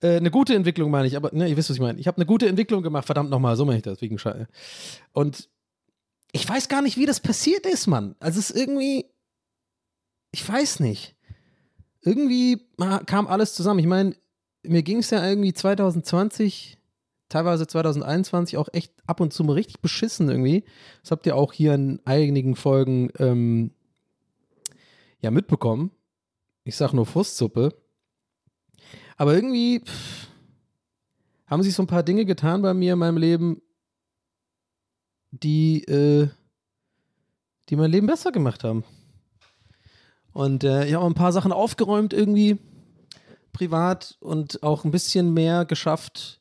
[0.00, 1.98] Äh, eine gute Entwicklung meine ich, aber ne, ihr wisst, was ich meine.
[1.98, 4.46] Ich habe eine gute Entwicklung gemacht, verdammt nochmal, so meine ich das, wegen Scheiße.
[5.12, 5.48] Und
[6.32, 8.16] ich weiß gar nicht, wie das passiert ist, Mann.
[8.20, 9.06] Also es ist irgendwie,
[10.32, 11.14] ich weiß nicht.
[12.00, 12.66] Irgendwie
[13.06, 13.80] kam alles zusammen.
[13.80, 14.14] Ich meine,
[14.62, 16.76] mir ging es ja irgendwie 2020,
[17.34, 20.62] teilweise 2021 auch echt ab und zu mal richtig beschissen irgendwie.
[21.02, 23.72] Das habt ihr auch hier in einigen Folgen ähm,
[25.20, 25.90] ja mitbekommen.
[26.62, 27.74] Ich sag nur Frustsuppe.
[29.16, 30.28] Aber irgendwie pff,
[31.48, 33.62] haben sich so ein paar Dinge getan bei mir in meinem Leben,
[35.32, 36.28] die, äh,
[37.68, 38.84] die mein Leben besser gemacht haben.
[40.32, 42.60] Und äh, ich habe ein paar Sachen aufgeräumt irgendwie,
[43.52, 46.40] privat und auch ein bisschen mehr geschafft,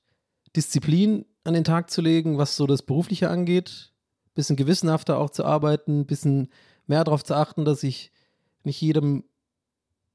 [0.56, 3.92] Disziplin an den Tag zu legen, was so das Berufliche angeht.
[4.36, 6.50] Bisschen gewissenhafter auch zu arbeiten, bisschen
[6.88, 8.12] mehr darauf zu achten, dass ich
[8.63, 9.24] nicht jedem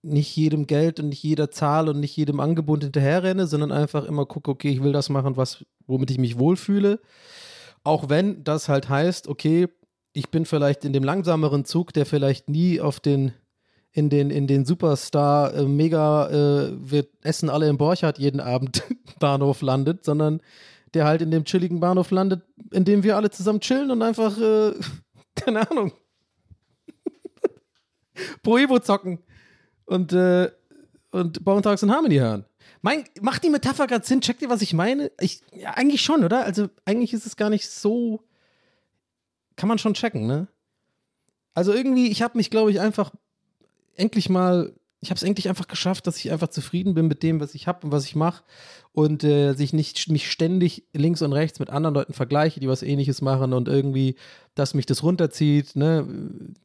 [0.03, 4.27] nicht jedem Geld und nicht jeder Zahl und nicht jedem Angebot hinterherrenne, sondern einfach immer
[4.27, 7.01] gucke, okay, ich will das machen, was, womit ich mich wohlfühle.
[7.85, 9.69] Auch wenn das halt heißt, okay,
[10.13, 13.33] ich bin vielleicht in dem langsameren Zug, der vielleicht nie auf den
[13.93, 18.83] in den, in den Superstar äh, mega äh, wir essen alle im Borchardt jeden Abend
[19.19, 20.41] Bahnhof landet, sondern
[20.95, 24.39] der halt in dem chilligen Bahnhof landet, in dem wir alle zusammen chillen und einfach,
[24.39, 24.75] äh,
[25.35, 25.93] keine Ahnung,
[28.43, 29.19] Pro Evo zocken
[29.87, 30.51] und, äh,
[31.11, 32.45] und Talks in Harmony hören.
[32.81, 34.21] Mein, macht die Metapher gerade Sinn?
[34.21, 35.11] Checkt ihr, was ich meine?
[35.21, 36.45] Ich, ja, eigentlich schon, oder?
[36.45, 38.23] Also, eigentlich ist es gar nicht so.
[39.57, 40.47] Kann man schon checken, ne?
[41.55, 43.11] Also, irgendwie, ich habe mich, glaube ich, einfach
[43.99, 44.73] endlich mal.
[45.01, 47.69] Ich habe es endlich einfach geschafft, dass ich einfach zufrieden bin mit dem, was ich
[47.69, 48.43] habe und was ich mache
[48.99, 52.83] und äh, sich nicht mich ständig links und rechts mit anderen Leuten vergleiche, die was
[52.83, 54.17] ähnliches machen und irgendwie,
[54.57, 56.05] dass mich das runterzieht, ne,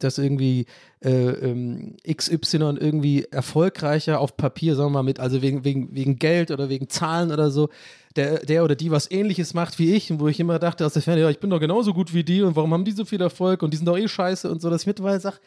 [0.00, 0.66] dass irgendwie
[1.04, 6.18] äh, ähm, XY irgendwie erfolgreicher auf Papier, sagen wir mal, mit, also wegen, wegen, wegen
[6.18, 7.68] Geld oder wegen Zahlen oder so,
[8.16, 10.94] der, der oder die was ähnliches macht wie ich und wo ich immer dachte aus
[10.94, 13.04] der Ferne, ja, ich bin doch genauso gut wie die und warum haben die so
[13.04, 15.38] viel Erfolg und die sind doch eh scheiße und so, dass ich mittlerweile sage,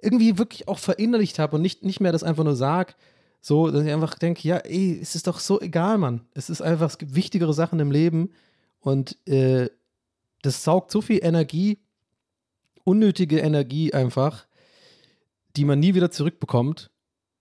[0.00, 2.94] irgendwie wirklich auch verinnerlicht habe und nicht, nicht mehr das einfach nur sage,
[3.40, 6.22] so, dass ich einfach denke, ja, ey, es ist doch so egal, Mann.
[6.34, 8.30] Es ist einfach, es gibt wichtigere Sachen im Leben
[8.80, 9.68] und äh,
[10.42, 11.78] das saugt so viel Energie,
[12.84, 14.46] unnötige Energie einfach,
[15.56, 16.90] die man nie wieder zurückbekommt,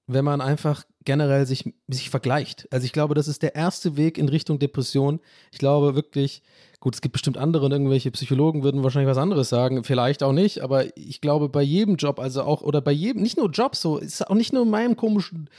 [0.07, 2.67] wenn man einfach generell sich, sich vergleicht.
[2.69, 5.21] Also ich glaube, das ist der erste Weg in Richtung Depression.
[5.53, 6.43] Ich glaube wirklich,
[6.81, 10.33] gut, es gibt bestimmt andere und irgendwelche Psychologen würden wahrscheinlich was anderes sagen, vielleicht auch
[10.33, 13.77] nicht, aber ich glaube, bei jedem Job, also auch, oder bei jedem, nicht nur Job,
[13.77, 15.49] so, ist auch nicht nur in meinem komischen,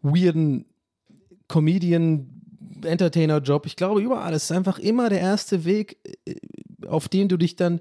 [0.00, 0.64] weirden
[1.46, 2.30] Comedian,
[2.82, 3.66] Entertainer-Job.
[3.66, 6.36] Ich glaube, überall ist es einfach immer der erste Weg, äh,
[6.86, 7.80] auf den du dich dann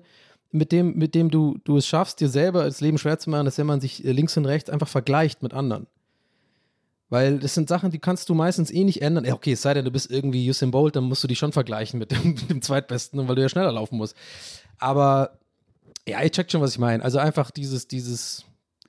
[0.52, 3.46] mit dem, mit dem du, du es schaffst, dir selber das Leben schwer zu machen,
[3.46, 5.88] dass wenn man sich äh, links und rechts einfach vergleicht mit anderen.
[7.16, 9.26] Weil das sind Sachen, die kannst du meistens eh nicht ändern.
[9.32, 11.98] Okay, es sei denn, du bist irgendwie Usain Bolt, dann musst du dich schon vergleichen
[11.98, 14.18] mit dem, mit dem Zweitbesten, weil du ja schneller laufen musst.
[14.80, 15.40] Aber
[16.06, 17.02] ja, ich check schon, was ich meine.
[17.02, 18.44] Also einfach dieses, dieses,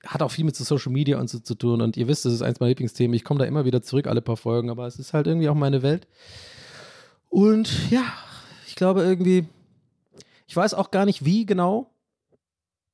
[0.04, 1.80] hat auch viel mit so Social Media und so zu tun.
[1.80, 3.14] Und ihr wisst, das ist eins meiner Lieblingsthemen.
[3.14, 5.54] Ich komme da immer wieder zurück, alle paar Folgen, aber es ist halt irgendwie auch
[5.54, 6.08] meine Welt.
[7.28, 8.12] Und ja,
[8.66, 9.46] ich glaube irgendwie,
[10.48, 11.92] ich weiß auch gar nicht wie genau,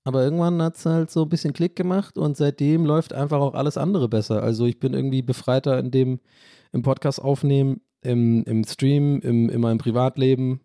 [0.04, 3.54] aber irgendwann hat es halt so ein bisschen Klick gemacht und seitdem läuft einfach auch
[3.54, 4.42] alles andere besser.
[4.42, 6.20] Also ich bin irgendwie befreiter in dem,
[6.72, 10.60] im Podcast aufnehmen, im, im Stream, im, in meinem Privatleben,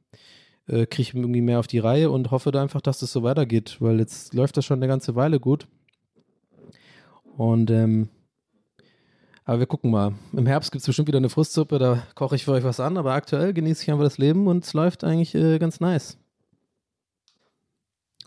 [0.67, 3.23] äh, kriege ich irgendwie mehr auf die Reihe und hoffe da einfach, dass das so
[3.23, 5.67] weitergeht, weil jetzt läuft das schon eine ganze Weile gut.
[7.37, 8.09] Und ähm,
[9.45, 10.13] aber wir gucken mal.
[10.33, 12.97] Im Herbst gibt es bestimmt wieder eine Frustsuppe, da koche ich für euch was an,
[12.97, 16.17] aber aktuell genieße ich einfach das Leben und es läuft eigentlich äh, ganz nice.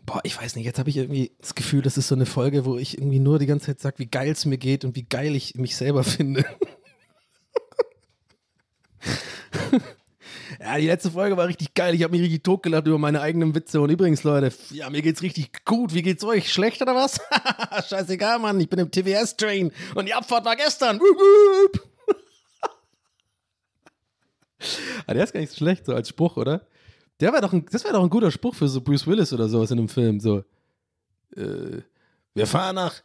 [0.07, 2.65] Boah, ich weiß nicht, jetzt habe ich irgendwie das Gefühl, das ist so eine Folge,
[2.65, 5.05] wo ich irgendwie nur die ganze Zeit sage, wie geil es mir geht und wie
[5.05, 6.45] geil ich mich selber finde.
[10.61, 11.95] ja, die letzte Folge war richtig geil.
[11.95, 13.81] Ich habe mich richtig totgelacht über meine eigenen Witze.
[13.81, 15.95] Und übrigens, Leute, ja, mir geht's richtig gut.
[15.95, 16.53] Wie geht's euch?
[16.53, 17.21] Schlecht oder was?
[17.89, 18.61] Scheißegal, Mann.
[18.61, 20.99] Ich bin im TWS-Train und die Abfahrt war gestern.
[20.99, 21.89] Wup.
[25.07, 26.67] ah, der ist gar nicht so schlecht, so als Spruch, oder?
[27.21, 29.49] Der wär doch ein, das wäre doch ein guter Spruch für so Bruce Willis oder
[29.49, 30.21] sowas in einem Film.
[30.21, 30.45] So,
[31.37, 31.83] äh,
[32.35, 33.03] wir fahren nach,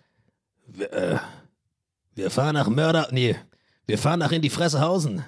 [0.68, 1.20] wir, äh,
[2.16, 3.36] wir fahren nach Mörder, nee,
[3.86, 5.24] wir fahren nach in die Fressehausen.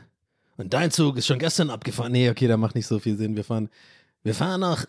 [0.56, 2.12] Und dein Zug ist schon gestern abgefahren.
[2.12, 3.36] Nee, okay, da macht nicht so viel Sinn.
[3.36, 3.70] Wir fahren,
[4.24, 4.86] wir fahren nach,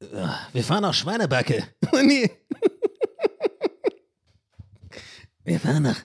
[0.00, 1.64] äh, wir fahren nach Schweinebacke.
[2.04, 2.30] nee.
[5.44, 6.04] wir fahren nach,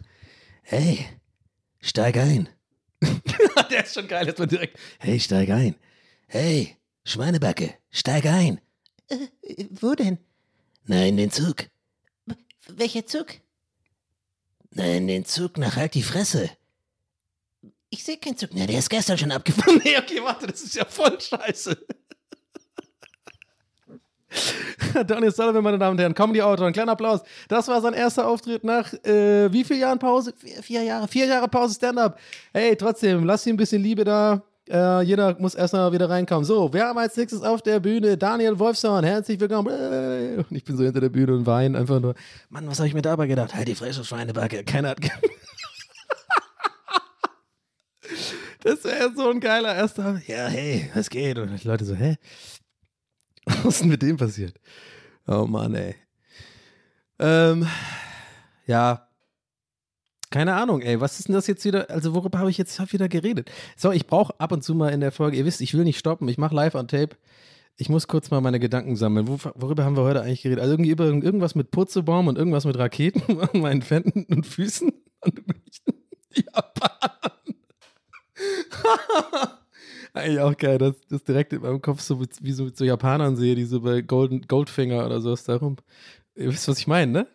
[0.63, 1.05] hey,
[1.81, 2.47] steig ein.
[3.69, 5.75] Der ist schon geil, dass man direkt, hey, steig ein.
[6.27, 8.59] Hey, Schweinebacke, steig ein.
[9.07, 10.17] Äh, wo denn?
[10.85, 11.67] Na, in den Zug.
[12.67, 13.27] Welcher Zug?
[14.71, 16.49] Na, in den Zug nach halt die Fresse.
[17.91, 18.49] Ich sehe keinen Zug.
[18.53, 19.81] Na, der ist gestern schon abgefahren.
[19.83, 21.77] Nee, okay, warte, das ist ja voll scheiße.
[25.07, 27.21] Daniel Sullivan, meine Damen und Herren, Comedy-Autor, ein kleiner Applaus.
[27.47, 30.33] Das war sein erster Auftritt nach äh, wie vielen Jahren Pause?
[30.35, 32.19] Vier, vier Jahre, vier Jahre Pause Stand-Up.
[32.51, 34.43] Hey, trotzdem, lass ihm ein bisschen Liebe da.
[34.67, 36.43] Äh, jeder muss erstmal wieder reinkommen.
[36.43, 38.17] So, wer haben als nächstes auf der Bühne?
[38.17, 40.37] Daniel Wolfson, herzlich willkommen.
[40.37, 42.15] Und ich bin so hinter der Bühne und weine einfach nur.
[42.49, 43.53] Mann, was habe ich mir dabei gedacht?
[43.53, 44.63] Halt die frische Schweinebacke.
[44.63, 44.99] Keiner hat.
[48.63, 50.19] das wäre so ein geiler erster.
[50.25, 51.37] Ja, hey, was geht?
[51.37, 52.17] Und die Leute so, hä?
[53.45, 54.59] Was ist denn mit dem passiert?
[55.27, 55.95] Oh Mann, ey.
[57.19, 57.67] Ähm,
[58.65, 59.04] ja,
[60.31, 61.89] keine Ahnung, ey, was ist denn das jetzt wieder?
[61.89, 63.51] Also, worüber habe ich jetzt wieder geredet?
[63.77, 65.99] So, ich brauche ab und zu mal in der Folge, ihr wisst, ich will nicht
[65.99, 67.15] stoppen, ich mache live on tape.
[67.77, 69.27] Ich muss kurz mal meine Gedanken sammeln.
[69.27, 70.61] Wo, worüber haben wir heute eigentlich geredet?
[70.61, 74.91] Also, irgendwie über irgendwas mit Purzelbaum und irgendwas mit Raketen an meinen Händen und Füßen
[76.33, 76.91] Japan.
[80.13, 83.55] Eigentlich auch geil, dass das direkt in meinem Kopf so wie so so Japanern sehe,
[83.55, 85.77] die so bei Golden, Goldfinger oder sowas darum.
[86.35, 87.27] Ihr wisst, was ich meine, ne?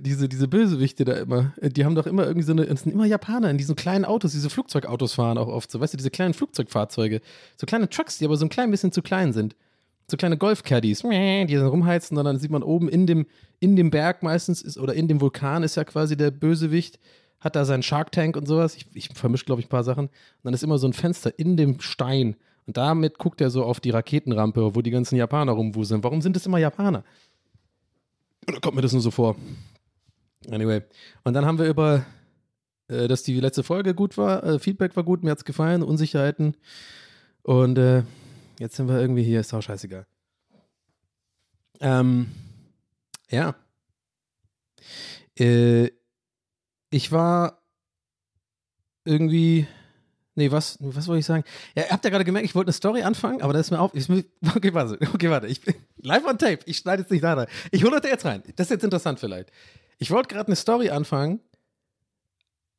[0.00, 3.06] Diese, diese Bösewichte da immer, die haben doch immer irgendwie so eine, es sind immer
[3.06, 6.34] Japaner in diesen kleinen Autos, diese Flugzeugautos fahren auch oft so, weißt du, diese kleinen
[6.34, 7.20] Flugzeugfahrzeuge,
[7.56, 9.54] so kleine Trucks, die aber so ein klein bisschen zu klein sind.
[10.08, 13.26] So kleine Golfcaddies, die dann rumheizen, und dann sieht man oben in dem,
[13.58, 16.98] in dem Berg meistens ist, oder in dem Vulkan ist ja quasi der Bösewicht
[17.40, 18.76] hat da seinen Shark Tank und sowas.
[18.76, 20.06] Ich, ich vermische, glaube ich, ein paar Sachen.
[20.06, 22.36] Und dann ist immer so ein Fenster in dem Stein.
[22.66, 26.02] Und damit guckt er so auf die Raketenrampe, wo die ganzen Japaner rumwuseln.
[26.02, 27.04] Warum sind es immer Japaner?
[28.48, 29.36] Oder kommt mir das nur so vor?
[30.50, 30.82] Anyway.
[31.24, 32.04] Und dann haben wir über,
[32.88, 35.82] äh, dass die letzte Folge gut war, äh, Feedback war gut, mir hat es gefallen,
[35.82, 36.56] Unsicherheiten.
[37.42, 38.02] Und äh,
[38.58, 40.06] jetzt sind wir irgendwie hier, ist auch scheißegal.
[41.80, 42.28] Ähm,
[43.30, 43.54] ja.
[45.38, 45.90] Äh,
[46.90, 47.62] ich war
[49.04, 49.66] irgendwie.
[50.38, 51.44] Nee, was, was wollte ich sagen?
[51.74, 53.80] Ja, ihr habt ja gerade gemerkt, ich wollte eine Story anfangen, aber das ist mir
[53.80, 53.94] auf.
[53.94, 55.46] Ist mir, okay, warte, okay, warte.
[55.46, 55.62] Ich
[55.96, 56.58] live on tape.
[56.66, 57.46] Ich schneide jetzt nicht da rein.
[57.70, 58.42] Ich hole euch jetzt rein.
[58.56, 59.50] Das ist jetzt interessant vielleicht.
[59.98, 61.40] Ich wollte gerade eine Story anfangen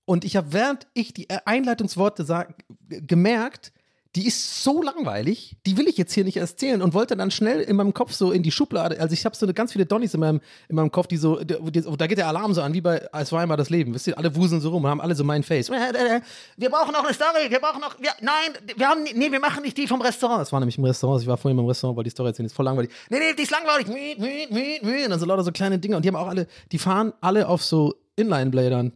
[0.06, 3.74] und ich habe, während ich die Einleitungsworte sag, gemerkt,
[4.18, 7.62] die ist so langweilig, die will ich jetzt hier nicht erzählen und wollte dann schnell
[7.62, 10.16] in meinem Kopf so in die Schublade, also ich habe so eine, ganz viele Donnies
[10.16, 12.74] in meinem, in meinem Kopf, die so, die, die, da geht der Alarm so an,
[12.74, 15.14] wie bei Es war einmal das Leben, wisst ihr, alle wuseln so rum, haben alle
[15.14, 15.70] so mein Face.
[15.70, 19.62] Wir brauchen noch eine Story, wir brauchen noch, wir, nein, wir haben, nee, wir machen
[19.62, 20.42] nicht die vom Restaurant.
[20.42, 22.56] Das war nämlich im Restaurant, ich war vorhin im Restaurant, weil die Story erzählen, ist
[22.56, 22.90] voll langweilig.
[23.12, 25.04] Nee, nee, die ist langweilig, miet, miet, miet, miet.
[25.04, 27.48] und dann so lauter so kleine Dinge und die haben auch alle, die fahren alle
[27.48, 28.94] auf so Inline-Bladern.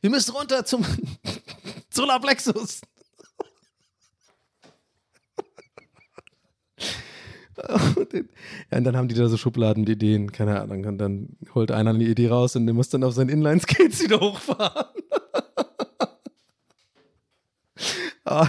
[0.00, 0.84] Wir müssen runter zum
[1.90, 2.82] Solarplexus.
[7.96, 10.84] Und ja, und dann haben die da so Schubladen mit Ideen, keine Ahnung.
[10.84, 14.20] Und dann holt einer eine Idee raus und der muss dann auf seinen Inline-Skates wieder
[14.20, 14.86] hochfahren.
[18.30, 18.46] Ah.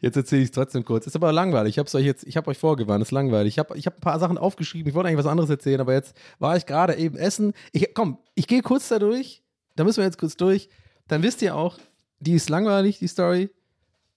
[0.00, 1.06] Jetzt erzähle ich es trotzdem kurz.
[1.06, 1.74] Ist aber langweilig.
[1.74, 3.54] Ich habe euch jetzt, ich habe euch vorgewarnt, ist langweilig.
[3.54, 4.88] Ich habe ich hab ein paar Sachen aufgeschrieben.
[4.88, 7.54] Ich wollte eigentlich was anderes erzählen, aber jetzt war ich gerade eben essen.
[7.72, 9.42] Ich, komm, ich gehe kurz da durch.
[9.74, 10.68] Da müssen wir jetzt kurz durch.
[11.08, 11.78] Dann wisst ihr auch,
[12.20, 13.50] die ist langweilig, die Story.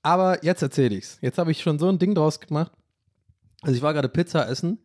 [0.03, 1.17] Aber jetzt erzähle ich's.
[1.21, 2.71] Jetzt habe ich schon so ein Ding draus gemacht.
[3.61, 4.79] Also ich war gerade Pizza essen,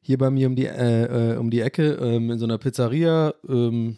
[0.00, 3.34] hier bei mir um die, äh, äh, um die Ecke, ähm, in so einer Pizzeria.
[3.48, 3.96] Ähm,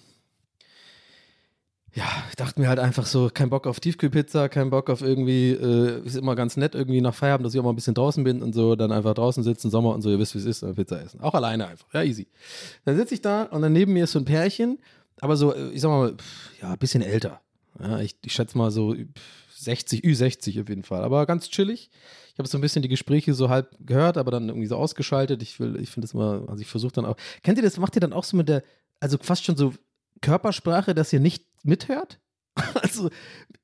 [1.96, 5.52] ja, ich dachte mir halt einfach so, kein Bock auf Tiefkühlpizza, kein Bock auf irgendwie,
[5.52, 8.22] äh, ist immer ganz nett irgendwie nach Feierabend, dass ich auch mal ein bisschen draußen
[8.22, 10.62] bin und so, dann einfach draußen sitzen, Sommer und so, ihr wisst, wie es ist,
[10.62, 11.20] äh, Pizza essen.
[11.20, 12.26] Auch alleine einfach, ja, easy.
[12.84, 14.78] Dann sitze ich da und dann neben mir ist so ein Pärchen,
[15.20, 16.14] aber so, äh, ich sag mal,
[16.60, 17.40] ja, ein bisschen älter.
[17.80, 21.90] Ja, ich, ich schätze mal so pff, 60, Ü60 auf jeden Fall, aber ganz chillig.
[22.32, 25.42] Ich habe so ein bisschen die Gespräche so halb gehört, aber dann irgendwie so ausgeschaltet.
[25.42, 27.16] Ich will, ich finde das immer, also ich versuche dann auch.
[27.42, 28.62] Kennt ihr das, macht ihr dann auch so mit der,
[29.00, 29.74] also fast schon so
[30.22, 32.18] Körpersprache, dass ihr nicht mithört?
[32.74, 33.10] Also,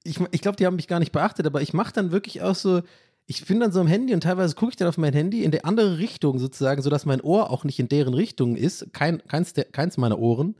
[0.04, 2.54] ich, ich glaube, die haben mich gar nicht beachtet, aber ich mache dann wirklich auch
[2.54, 2.82] so,
[3.26, 5.50] ich bin dann so am Handy und teilweise gucke ich dann auf mein Handy in
[5.50, 9.54] der andere Richtung sozusagen, sodass mein Ohr auch nicht in deren Richtung ist, kein, keins,
[9.54, 10.56] der, keins meiner Ohren.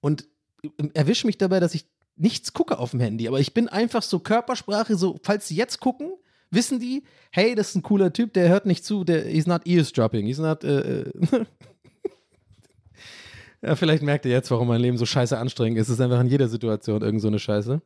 [0.00, 0.26] Und
[0.94, 1.86] erwische mich dabei, dass ich
[2.20, 5.80] nichts gucke auf dem Handy, aber ich bin einfach so Körpersprache, so, falls sie jetzt
[5.80, 6.12] gucken,
[6.50, 9.66] wissen die, hey, das ist ein cooler Typ, der hört nicht zu, der he's not
[9.66, 11.12] eavesdropping, he's not, äh, äh.
[13.62, 15.88] ja, vielleicht merkt ihr jetzt, warum mein Leben so scheiße anstrengend ist.
[15.88, 17.80] Es ist einfach in jeder Situation irgend so eine Scheiße.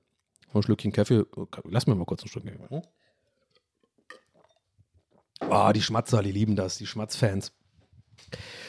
[0.53, 1.25] Ein Schlückchen Kaffee,
[1.65, 2.59] lass mir mal kurz ein Stückchen.
[2.59, 2.83] Kaffee.
[5.41, 7.53] Ah, die Schmatzer, die lieben das, die Schmatzfans.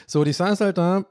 [0.07, 1.05] So, die saß halt da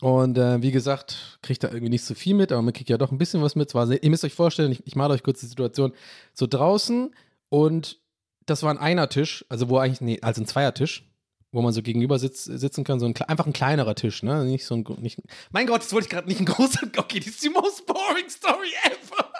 [0.00, 2.98] und äh, wie gesagt, kriegt da irgendwie nicht so viel mit, aber man kriegt ja
[2.98, 3.70] doch ein bisschen was mit.
[3.70, 5.92] Zwar, ihr müsst euch vorstellen, ich, ich male euch kurz die Situation.
[6.34, 7.14] So draußen
[7.48, 7.98] und
[8.46, 11.04] das war ein Einer-Tisch, also wo eigentlich, nee, also ein Zweiertisch,
[11.50, 14.44] wo man so gegenüber sitz, sitzen kann, so ein, einfach ein kleinerer Tisch, ne?
[14.44, 17.28] Nicht so ein, nicht, mein Gott, das wollte ich gerade nicht ein großer, okay, das
[17.28, 19.30] ist die most boring story ever.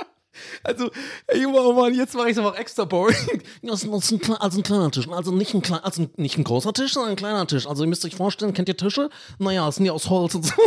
[0.65, 0.91] Also,
[1.29, 3.43] ey, oh Mann, jetzt mache ich es aber extra boring.
[3.63, 5.09] Das ist ein, kle- also ein kleiner Tisch.
[5.09, 7.67] Also nicht ein, also nicht ein großer Tisch, sondern ein kleiner Tisch.
[7.67, 9.11] Also ihr müsst euch vorstellen, kennt ihr Tische?
[9.39, 10.53] Naja, es sind ja aus Holz und so.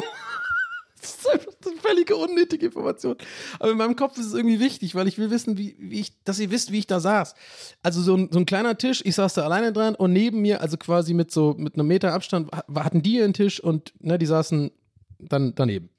[1.02, 3.16] Das ist einfach eine völlige unnötige Information.
[3.60, 6.22] Aber in meinem Kopf ist es irgendwie wichtig, weil ich will wissen, wie, wie ich,
[6.26, 7.34] dass ihr wisst, wie ich da saß.
[7.82, 10.62] Also so ein, so ein kleiner Tisch, ich saß da alleine dran und neben mir,
[10.62, 14.20] also quasi mit so mit einem Meter Abstand, ha- hatten die ihren Tisch und ne,
[14.20, 14.70] die saßen
[15.18, 15.90] dann daneben.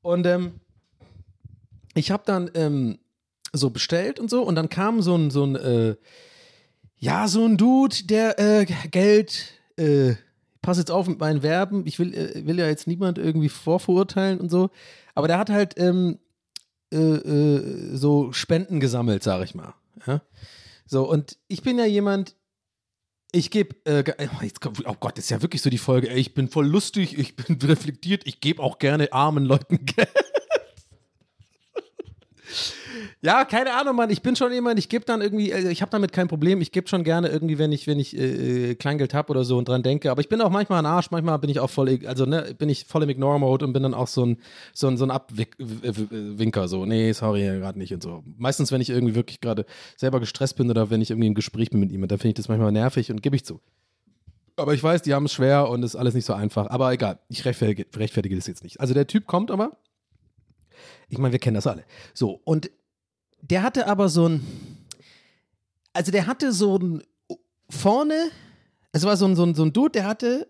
[0.00, 0.52] Und ähm,
[1.94, 2.98] ich habe dann ähm,
[3.52, 5.96] so bestellt und so und dann kam so ein, so ein, äh,
[6.96, 10.14] ja, so ein Dude, der äh, Geld, äh,
[10.62, 14.40] pass jetzt auf mit meinen Verben, ich will, äh, will ja jetzt niemand irgendwie vorverurteilen
[14.40, 14.70] und so,
[15.14, 16.18] aber der hat halt ähm,
[16.92, 19.74] äh, äh, so Spenden gesammelt, sag ich mal.
[20.06, 20.22] Ja?
[20.86, 22.34] So, und ich bin ja jemand,
[23.32, 26.34] ich gebe, äh, oh, oh Gott, das ist ja wirklich so die Folge, ey, ich
[26.34, 30.08] bin voll lustig, ich bin reflektiert, ich gebe auch gerne armen Leuten Geld.
[33.22, 34.10] Ja, keine Ahnung, Mann.
[34.10, 36.60] Ich bin schon jemand, ich gebe dann irgendwie, äh, ich habe damit kein Problem.
[36.60, 39.58] Ich gebe schon gerne irgendwie, wenn ich, wenn ich äh, äh, Kleingeld habe oder so
[39.58, 40.10] und dran denke.
[40.10, 42.54] Aber ich bin auch manchmal ein Arsch, manchmal bin ich auch voll, ig- also ne,
[42.58, 44.38] bin ich voll im Ignore-Mode und bin dann auch so ein,
[44.72, 46.68] so ein, so ein Abwinker.
[46.68, 48.22] So, nee, sorry, gerade nicht und so.
[48.38, 49.66] Meistens, wenn ich irgendwie wirklich gerade
[49.96, 52.34] selber gestresst bin oder wenn ich irgendwie im Gespräch bin mit jemandem, dann finde ich
[52.36, 53.60] das manchmal nervig und gebe ich zu.
[54.56, 56.68] Aber ich weiß, die haben es schwer und ist alles nicht so einfach.
[56.68, 58.80] Aber egal, ich rechtfertige, rechtfertige das jetzt nicht.
[58.80, 59.78] Also der Typ kommt aber.
[61.08, 61.84] Ich meine, wir kennen das alle.
[62.14, 62.70] So, und
[63.42, 64.46] der hatte aber so ein.
[65.92, 67.02] Also der hatte so ein.
[67.68, 68.30] Vorne.
[68.92, 70.48] Es war so ein, so ein, so ein Dude, der hatte.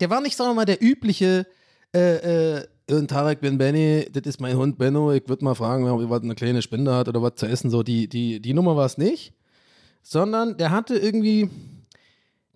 [0.00, 1.46] Der war nicht, sagen wir mal, der übliche.
[1.94, 2.66] Äh, äh,
[3.06, 5.10] Tag, ich bin Benny, das ist mein Hund Benno.
[5.12, 7.70] Ich würde mal fragen, ob er eine kleine Spende hat oder was zu essen.
[7.70, 9.32] So, die, die, die Nummer war es nicht.
[10.02, 11.48] Sondern der hatte irgendwie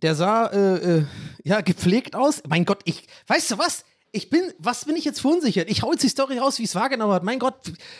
[0.02, 1.04] der sah äh, äh,
[1.44, 2.42] ja gepflegt aus.
[2.48, 3.84] Mein Gott, ich, weißt du was?
[4.18, 5.70] Ich bin, was bin ich jetzt verunsichert?
[5.70, 7.22] Ich hau jetzt die Story raus, wie es wahrgenommen hat.
[7.22, 7.54] Mein Gott,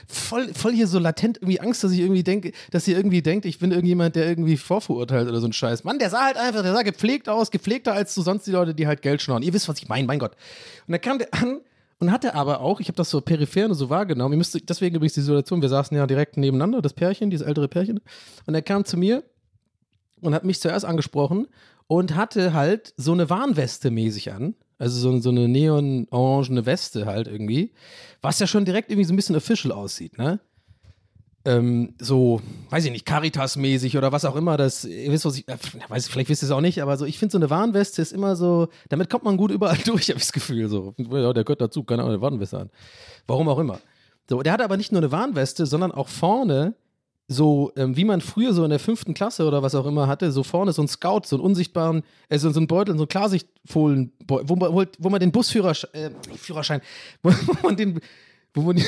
[0.08, 3.46] voll, voll hier so latent irgendwie Angst, dass ich irgendwie denke, dass ihr irgendwie denkt,
[3.46, 5.84] ich bin irgendjemand, der irgendwie vorverurteilt oder so ein Scheiß.
[5.84, 8.74] Mann, der sah halt einfach, der sah gepflegt aus, gepflegter als du sonst die Leute,
[8.74, 9.44] die halt Geld schnorren.
[9.44, 10.32] Ihr wisst, was ich meine, mein Gott.
[10.88, 11.60] Und da kam der an
[12.00, 14.96] und hatte aber auch, ich habe das so peripher nur so wahrgenommen, ihr müsst, deswegen
[14.96, 18.00] übrigens die Situation, wir saßen ja direkt nebeneinander, das Pärchen, dieses ältere Pärchen.
[18.44, 19.22] Und er kam zu mir
[20.20, 21.46] und hat mich zuerst angesprochen
[21.86, 24.56] und hatte halt so eine Warnweste mäßig an.
[24.78, 27.72] Also so, so eine neon-orangene Weste halt irgendwie.
[28.22, 30.40] Was ja schon direkt irgendwie so ein bisschen official aussieht, ne?
[31.44, 35.48] Ähm, so, weiß ich nicht, Caritas-mäßig oder was auch immer, das, ihr wisst, was ich,
[35.48, 35.56] äh,
[35.88, 38.12] weiß, vielleicht wisst ihr es auch nicht, aber so, ich finde so eine Warnweste ist
[38.12, 40.94] immer so, damit kommt man gut überall durch, habe ich das Gefühl, so.
[40.98, 42.70] Ja, der gehört dazu, keine Ahnung, eine Warnweste an.
[43.26, 43.80] Warum auch immer.
[44.28, 46.74] So, der hatte aber nicht nur eine Warnweste, sondern auch vorne
[47.30, 50.32] so, ähm, wie man früher so in der fünften Klasse oder was auch immer hatte,
[50.32, 54.12] so vorne so ein Scout, so einen unsichtbaren, äh, so, ein Beutel, so ein Klarsichtfohlen,
[54.26, 56.80] wo, man- wo, wo man den Busführerschein, äh, Führerschein,
[57.22, 57.30] wo
[57.62, 58.00] man den,
[58.54, 58.84] wo man den,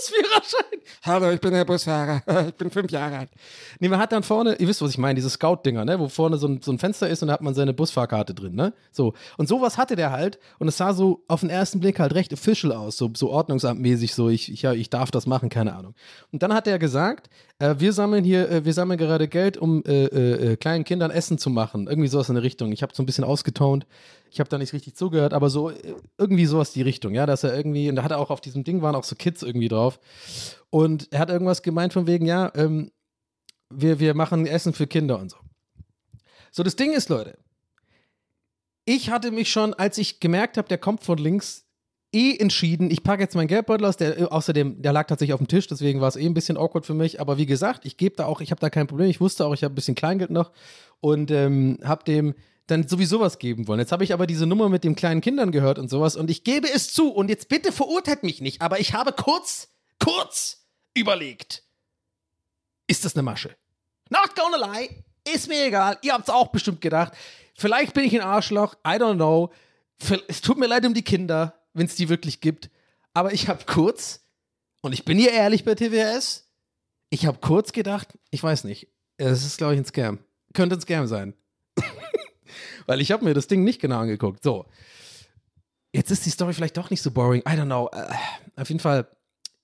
[0.00, 0.80] Busführerschein.
[1.02, 3.30] Hallo, ich bin der Busfahrer, ich bin fünf Jahre alt.
[3.78, 6.38] Nee, man hat dann vorne, ihr wisst, was ich meine, diese Scout-Dinger, ne, wo vorne
[6.38, 9.14] so ein, so ein Fenster ist und da hat man seine Busfahrkarte drin, ne, so.
[9.36, 12.32] Und sowas hatte der halt und es sah so auf den ersten Blick halt recht
[12.32, 15.94] official aus, so, so ordnungsamtmäßig, so, ich, ich, ja, ich darf das machen, keine Ahnung.
[16.32, 17.28] Und dann hat er gesagt,
[17.58, 21.10] äh, wir sammeln hier, äh, wir sammeln gerade Geld, um äh, äh, äh, kleinen Kindern
[21.10, 21.86] Essen zu machen.
[21.86, 22.72] Irgendwie sowas in der Richtung.
[22.72, 23.86] Ich habe so ein bisschen ausgetont.
[24.30, 27.44] Ich habe da nicht richtig zugehört, aber so äh, irgendwie sowas die Richtung, ja, dass
[27.44, 29.68] er irgendwie, und da hat er auch auf diesem Ding waren auch so Kids irgendwie
[29.68, 29.98] drauf.
[30.70, 32.90] Und er hat irgendwas gemeint von wegen, ja, ähm,
[33.70, 35.36] wir, wir machen Essen für Kinder und so.
[36.52, 37.38] So, das Ding ist, Leute,
[38.84, 41.66] ich hatte mich schon, als ich gemerkt habe, der kommt von links,
[42.12, 45.40] eh entschieden, ich packe jetzt meinen Geldbeutel aus, der äh, außerdem, der lag tatsächlich auf
[45.40, 47.96] dem Tisch, deswegen war es eh ein bisschen awkward für mich, aber wie gesagt, ich
[47.96, 49.94] gebe da auch, ich habe da kein Problem, ich wusste auch, ich habe ein bisschen
[49.94, 50.50] Kleingeld noch
[51.00, 52.34] und ähm, habe dem
[52.70, 53.80] dann sowieso was geben wollen.
[53.80, 56.44] Jetzt habe ich aber diese Nummer mit den kleinen Kindern gehört und sowas und ich
[56.44, 59.68] gebe es zu und jetzt bitte verurteilt mich nicht, aber ich habe kurz,
[59.98, 61.64] kurz überlegt,
[62.86, 63.56] ist das eine Masche?
[64.08, 64.88] Not gonna lie,
[65.32, 67.12] ist mir egal, ihr habt's auch bestimmt gedacht,
[67.54, 69.52] vielleicht bin ich ein Arschloch, I don't know,
[70.28, 72.70] es tut mir leid um die Kinder, wenn es die wirklich gibt.
[73.12, 74.24] Aber ich habe kurz,
[74.82, 76.48] und ich bin hier ehrlich bei TWS,
[77.10, 80.18] ich habe kurz gedacht, ich weiß nicht, es ist, glaube ich, ein Scam.
[80.54, 81.34] Könnte ein Scam sein.
[82.86, 84.42] Weil ich habe mir das Ding nicht genau angeguckt.
[84.42, 84.66] So.
[85.92, 87.40] Jetzt ist die Story vielleicht doch nicht so boring.
[87.40, 87.88] I don't know.
[87.92, 88.14] Äh,
[88.60, 89.08] auf jeden Fall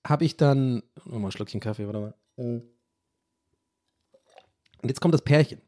[0.07, 0.83] habe ich dann.
[1.07, 2.15] Oh, mal ein Schluckchen Kaffee, warte mal.
[2.37, 2.63] Und
[4.89, 5.61] jetzt kommt das Pärchen.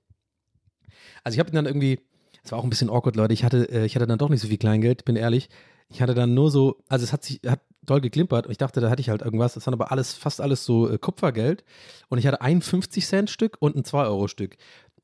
[1.25, 2.01] Also ich habe dann irgendwie,
[2.43, 3.35] es war auch ein bisschen awkward, Leute.
[3.35, 5.49] Ich hatte, äh, ich hatte dann doch nicht so viel Kleingeld, bin ehrlich.
[5.89, 8.81] Ich hatte dann nur so, also es hat sich, hat doll geklimpert und ich dachte,
[8.81, 9.55] da hatte ich halt irgendwas.
[9.55, 11.65] Das waren aber alles, fast alles so äh, Kupfergeld.
[12.09, 14.57] Und ich hatte ein 50-Cent-Stück und ein 2-Euro-Stück.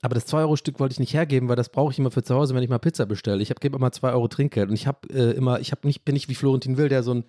[0.05, 2.55] Aber das 2-Euro-Stück wollte ich nicht hergeben, weil das brauche ich immer für zu Hause,
[2.55, 3.43] wenn ich mal Pizza bestelle.
[3.43, 4.69] Ich gebe immer 2 Euro Trinkgeld.
[4.69, 7.15] Und ich habe äh, immer, ich habe nicht, bin nicht wie Florentin Will, der so
[7.15, 7.25] ein,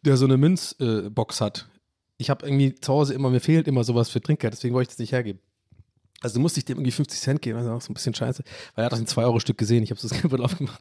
[0.00, 1.68] der so eine Münzbox äh, hat.
[2.16, 4.94] Ich habe irgendwie zu Hause immer, mir fehlt immer sowas für Trinkgeld, deswegen wollte ich
[4.94, 5.38] das nicht hergeben.
[6.22, 8.42] Also musste ich dem irgendwie 50 Cent geben, also auch so ein bisschen scheiße,
[8.74, 10.80] weil er hat auch ein 2-Euro-Stück gesehen, ich habe so das Geld aufgemacht.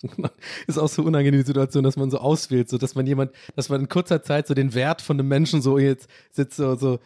[0.66, 3.68] Ist auch so unangenehm die Situation, dass man so auswählt, so dass man jemand, dass
[3.68, 7.00] man in kurzer Zeit so den Wert von einem Menschen so jetzt sitzt, so, so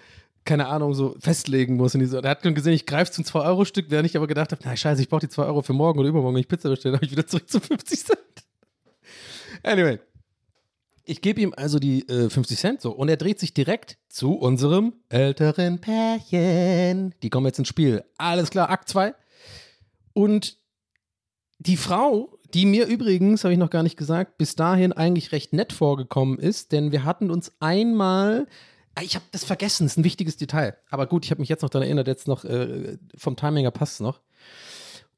[0.45, 1.93] keine Ahnung, so festlegen muss.
[1.93, 4.61] Und die so, er hat gesehen, ich greife zum 2-Euro-Stück, während ich aber gedacht habe,
[4.65, 6.95] na scheiße, ich brauche die 2 Euro für morgen oder übermorgen, wenn ich Pizza bestelle,
[6.95, 8.19] habe ich wieder zurück zu 50 Cent.
[9.63, 9.99] Anyway.
[11.03, 14.35] Ich gebe ihm also die äh, 50 Cent so und er dreht sich direkt zu
[14.35, 17.15] unserem älteren Pärchen.
[17.23, 18.03] Die kommen jetzt ins Spiel.
[18.17, 19.13] Alles klar, Akt 2.
[20.13, 20.57] Und
[21.57, 25.53] die Frau, die mir übrigens, habe ich noch gar nicht gesagt, bis dahin eigentlich recht
[25.53, 28.47] nett vorgekommen ist, denn wir hatten uns einmal,
[29.01, 30.77] ich habe das vergessen, das ist ein wichtiges Detail.
[30.89, 33.71] Aber gut, ich habe mich jetzt noch daran erinnert, jetzt noch äh, vom Timing her
[33.71, 34.21] passt es noch.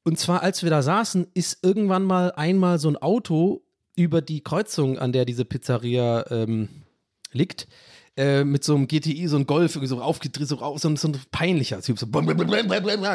[0.03, 3.61] Und zwar, als wir da saßen, ist irgendwann mal einmal so ein Auto
[3.95, 6.69] über die Kreuzung, an der diese Pizzeria ähm,
[7.31, 7.67] liegt,
[8.16, 11.07] äh, mit so einem GTI, so ein Golf, irgendwie so aufgedreht, so, so, ein- so
[11.07, 12.05] ein peinlicher Typ, so,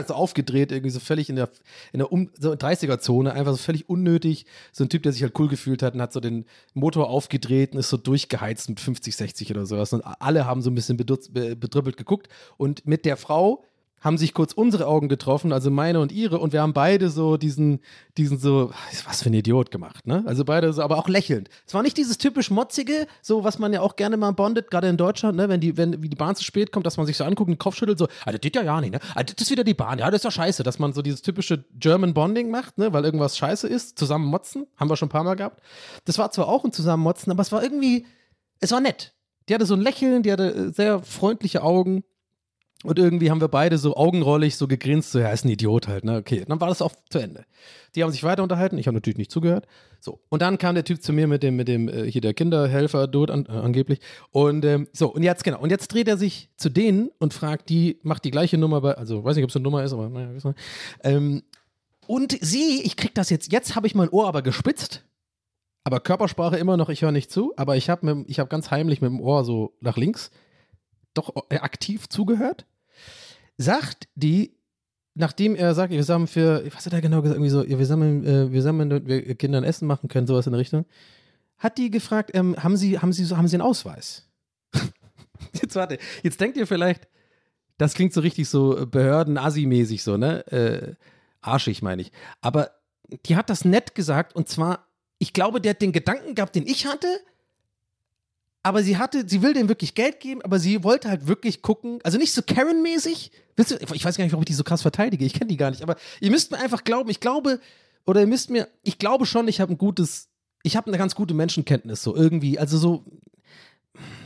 [0.09, 1.51] so aufgedreht, irgendwie so völlig in der,
[1.92, 4.44] in der um, so 30er-Zone, einfach so völlig unnötig.
[4.72, 7.74] So ein Typ, der sich halt cool gefühlt hat und hat so den Motor aufgedreht
[7.74, 9.92] und ist so durchgeheizt mit 50, 60 oder sowas.
[9.92, 12.28] Und alle haben so ein bisschen bedrüppelt geguckt.
[12.57, 13.62] Und mit der Frau,
[14.01, 17.36] haben sich kurz unsere Augen getroffen, also meine und ihre, und wir haben beide so
[17.36, 17.80] diesen,
[18.16, 18.70] diesen so,
[19.07, 20.22] was für ein Idiot gemacht, ne?
[20.26, 21.49] Also beide so, aber auch lächelnd.
[21.66, 24.88] Es war nicht dieses typisch motzige, so was man ja auch gerne mal bondet, gerade
[24.88, 25.49] in Deutschland, ne?
[25.49, 27.59] Wenn die, wenn die Bahn zu spät kommt, dass man sich so anguckt und den
[27.59, 29.01] Kopf schüttelt, so, ah, das geht ja ja nicht, ne?
[29.14, 31.22] Ah, das ist wieder die Bahn, ja, das ist ja scheiße, dass man so dieses
[31.22, 32.92] typische German Bonding macht, ne?
[32.92, 35.61] Weil irgendwas scheiße ist, zusammen motzen, haben wir schon ein paar Mal gehabt.
[36.05, 38.07] Das war zwar auch ein Zusammenmotzen, aber es war irgendwie,
[38.61, 39.14] es war nett.
[39.49, 42.05] Die hatte so ein Lächeln, die hatte äh, sehr freundliche Augen.
[42.85, 46.05] Und irgendwie haben wir beide so augenrollig so gegrinst, so, ja, ist ein Idiot halt,
[46.05, 46.18] ne?
[46.18, 47.45] Okay, dann war das auch zu Ende.
[47.97, 49.66] Die haben sich weiter unterhalten, ich habe natürlich nicht zugehört.
[49.99, 52.35] So, und dann kam der Typ zu mir mit dem, mit dem, äh, hier der
[52.35, 53.99] Kinderhelfer, Dot an, äh, angeblich.
[54.31, 57.68] Und ähm, so, und jetzt, genau, und jetzt dreht er sich zu denen und fragt
[57.68, 60.09] die, macht die gleiche Nummer bei, also weiß nicht, ob es eine Nummer ist, aber
[60.09, 61.11] naja, wissen wir.
[61.11, 61.43] Ähm,
[62.07, 65.05] und sie, ich krieg das jetzt, jetzt habe ich mein Ohr aber gespitzt.
[65.83, 69.11] Aber Körpersprache immer noch, ich höre nicht zu, aber ich habe hab ganz heimlich mit
[69.11, 70.31] dem Ohr so nach links
[71.14, 72.66] doch äh, aktiv zugehört,
[73.56, 74.56] sagt die,
[75.14, 78.24] nachdem er sagt, wir sammeln für, was hat er genau gesagt, irgendwie so, wir sammeln,
[78.24, 80.86] äh, wir sammeln, damit wir Kindern Essen machen können, sowas in der Richtung,
[81.59, 84.28] hat die gefragt, ähm, haben Sie, haben Sie, haben Sie einen Ausweis?
[85.52, 87.09] jetzt warte, jetzt denkt ihr vielleicht,
[87.78, 90.46] das klingt so richtig so Behörden-Assi-mäßig so, ne?
[90.48, 90.94] Äh,
[91.40, 92.12] arschig meine ich.
[92.40, 92.70] Aber
[93.26, 94.86] die hat das nett gesagt und zwar,
[95.18, 97.09] ich glaube, der hat den Gedanken gehabt, den ich hatte,
[98.62, 102.00] aber sie hatte, sie will dem wirklich Geld geben, aber sie wollte halt wirklich gucken,
[102.02, 103.30] also nicht so Karen-mäßig.
[103.56, 105.82] Ich weiß gar nicht, warum ich die so krass verteidige, ich kenne die gar nicht,
[105.82, 107.61] aber ihr müsst mir einfach glauben, ich glaube,
[108.06, 110.28] oder ihr müsst mir, ich glaube schon, ich habe ein gutes,
[110.62, 113.04] ich habe eine ganz gute Menschenkenntnis, so irgendwie, also so,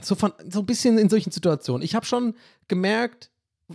[0.01, 1.83] so von, so ein bisschen in solchen Situationen.
[1.83, 2.35] Ich habe schon
[2.69, 3.31] gemerkt,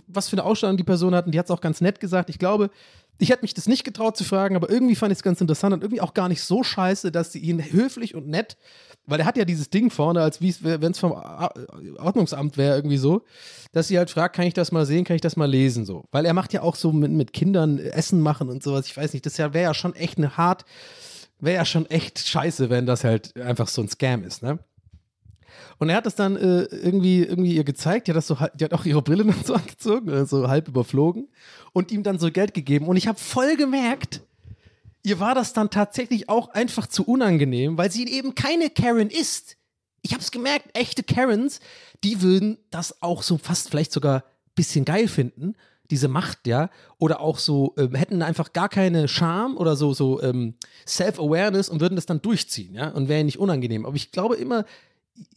[0.06, 2.30] was für eine Ausstellung die Person hat und die hat es auch ganz nett gesagt.
[2.30, 2.70] Ich glaube,
[3.18, 5.74] ich hätte mich das nicht getraut zu fragen, aber irgendwie fand ich es ganz interessant
[5.74, 8.56] und irgendwie auch gar nicht so scheiße, dass sie ihn höflich und nett,
[9.08, 13.22] weil er hat ja dieses Ding vorne, als wenn es vom Ordnungsamt wäre, irgendwie so,
[13.72, 16.04] dass sie halt fragt, kann ich das mal sehen, kann ich das mal lesen, so.
[16.12, 19.14] Weil er macht ja auch so mit, mit Kindern Essen machen und sowas, ich weiß
[19.14, 20.64] nicht, das wäre ja schon echt eine hart,
[21.40, 24.58] wäre ja schon echt scheiße, wenn das halt einfach so ein Scam ist, ne?
[25.78, 28.64] Und er hat das dann äh, irgendwie, irgendwie ihr gezeigt, die hat, das so, die
[28.64, 31.28] hat auch ihre Brille dann so angezogen, äh, so halb überflogen
[31.72, 32.88] und ihm dann so Geld gegeben.
[32.88, 34.22] Und ich habe voll gemerkt,
[35.08, 39.56] ihr war das dann tatsächlich auch einfach zu unangenehm, weil sie eben keine Karen ist.
[40.02, 41.60] Ich habe es gemerkt, echte Karens,
[42.04, 45.54] die würden das auch so fast vielleicht sogar ein bisschen geil finden,
[45.90, 50.22] diese Macht, ja, oder auch so, ähm, hätten einfach gar keine Scham oder so, so
[50.22, 50.54] ähm,
[50.86, 53.86] Self-Awareness und würden das dann durchziehen, ja, und wäre nicht unangenehm.
[53.86, 54.66] Aber ich glaube immer,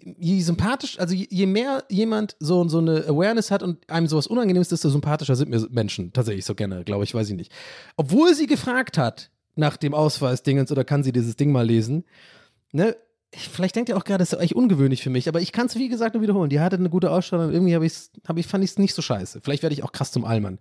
[0.03, 4.67] je sympathisch, also je mehr jemand so, so eine Awareness hat und einem sowas Unangenehmes
[4.67, 7.53] ist, desto sympathischer sind mir Menschen tatsächlich so gerne, glaube ich, weiß ich nicht.
[7.95, 9.31] Obwohl sie gefragt hat
[9.61, 12.03] nach dem Ausweis-Dingens oder kann sie dieses Ding mal lesen,
[12.73, 12.97] ne,
[13.33, 15.75] vielleicht denkt ihr auch gerade, das ist eigentlich ungewöhnlich für mich, aber ich kann es
[15.75, 16.49] wie gesagt nur wiederholen.
[16.49, 18.93] Die hatte eine gute Ausstrahlung und irgendwie hab ich's, hab ich, fand ich es nicht
[18.93, 19.39] so scheiße.
[19.41, 20.59] Vielleicht werde ich auch krass zum Allmann.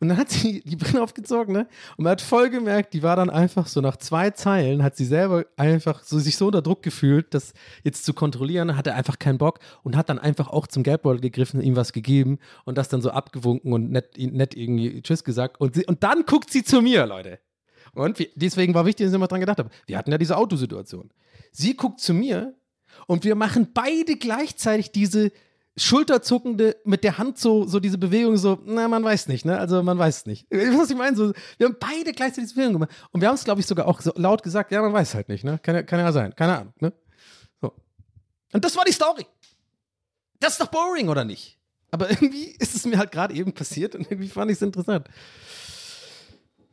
[0.00, 1.68] Und dann hat sie die Brille aufgezogen, ne?
[1.96, 5.04] Und man hat voll gemerkt, die war dann einfach so nach zwei Zeilen, hat sie
[5.04, 7.52] selber einfach so sich so unter Druck gefühlt, das
[7.84, 11.60] jetzt zu kontrollieren, hatte einfach keinen Bock und hat dann einfach auch zum Geldbeutel gegriffen,
[11.60, 15.60] ihm was gegeben und das dann so abgewunken und nett, nett irgendwie Tschüss gesagt.
[15.60, 17.40] Und, sie, und dann guckt sie zu mir, Leute.
[17.96, 19.70] Und deswegen war wichtig, dass ich immer dran gedacht habe.
[19.86, 21.10] Wir hatten ja diese Autosituation.
[21.50, 22.54] Sie guckt zu mir
[23.06, 25.32] und wir machen beide gleichzeitig diese
[25.78, 29.58] schulterzuckende, mit der Hand so, so diese Bewegung, so, na, man weiß nicht, ne?
[29.58, 30.46] Also man weiß nicht.
[30.50, 32.90] Was ich meine, so, wir haben beide gleichzeitig diese Bewegung gemacht.
[33.12, 35.28] Und wir haben es, glaube ich, sogar auch so laut gesagt, ja, man weiß halt
[35.28, 35.58] nicht, ne?
[35.62, 36.92] Kann ja, kann ja sein, keine Ahnung, ne?
[37.60, 37.72] So.
[38.52, 39.26] Und das war die Story.
[40.40, 41.58] Das ist doch boring, oder nicht?
[41.90, 45.08] Aber irgendwie ist es mir halt gerade eben passiert und irgendwie fand ich es interessant.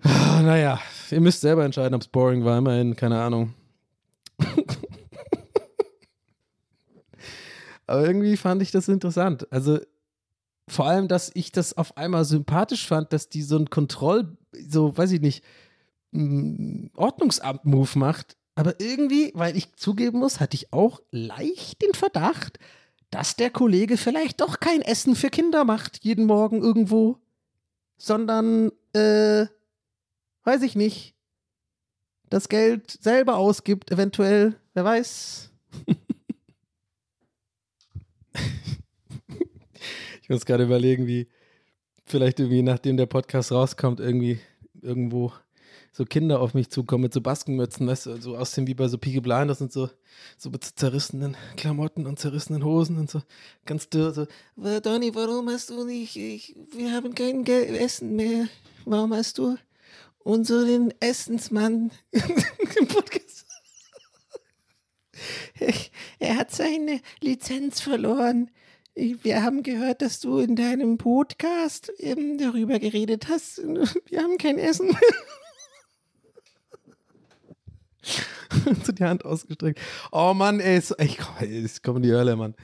[0.03, 0.79] Naja,
[1.11, 3.53] ihr müsst selber entscheiden, ob es boring war, immerhin, keine Ahnung.
[7.87, 9.47] Aber irgendwie fand ich das interessant.
[9.51, 9.79] Also
[10.67, 14.37] vor allem, dass ich das auf einmal sympathisch fand, dass die so ein Kontroll,
[14.67, 15.43] so weiß ich nicht,
[16.11, 18.37] mm, Ordnungsamt-Move macht.
[18.55, 22.59] Aber irgendwie, weil ich zugeben muss, hatte ich auch leicht den Verdacht,
[23.09, 27.17] dass der Kollege vielleicht doch kein Essen für Kinder macht, jeden Morgen irgendwo,
[27.97, 29.47] sondern, äh,
[30.43, 31.15] weiß ich nicht,
[32.29, 35.51] das Geld selber ausgibt, eventuell, wer weiß.
[40.21, 41.27] ich muss gerade überlegen, wie
[42.05, 44.39] vielleicht irgendwie, nachdem der Podcast rauskommt, irgendwie
[44.81, 45.31] irgendwo
[45.91, 48.97] so Kinder auf mich zukommen mit so Baskenmützen, weißt du, so aussehen wie bei so
[48.97, 49.91] Peaky Blinders und so,
[50.37, 53.21] so mit zerrissenen Klamotten und zerrissenen Hosen und so.
[53.65, 54.25] Ganz dürr, so,
[54.55, 58.47] Donny, warum hast du nicht, ich, wir haben kein Geld, Essen mehr,
[58.85, 59.55] warum hast du
[60.23, 63.45] unseren Essensmann im Podcast?
[66.19, 68.49] er hat seine Lizenz verloren.
[68.95, 73.57] Wir haben gehört, dass du in deinem Podcast ähm, darüber geredet hast.
[73.57, 74.99] Wir haben kein Essen mehr.
[78.83, 79.79] so die Hand ausgestreckt.
[80.11, 81.17] Oh Mann, ey, ist, ich
[81.81, 82.55] komm in die Hölle, Mann.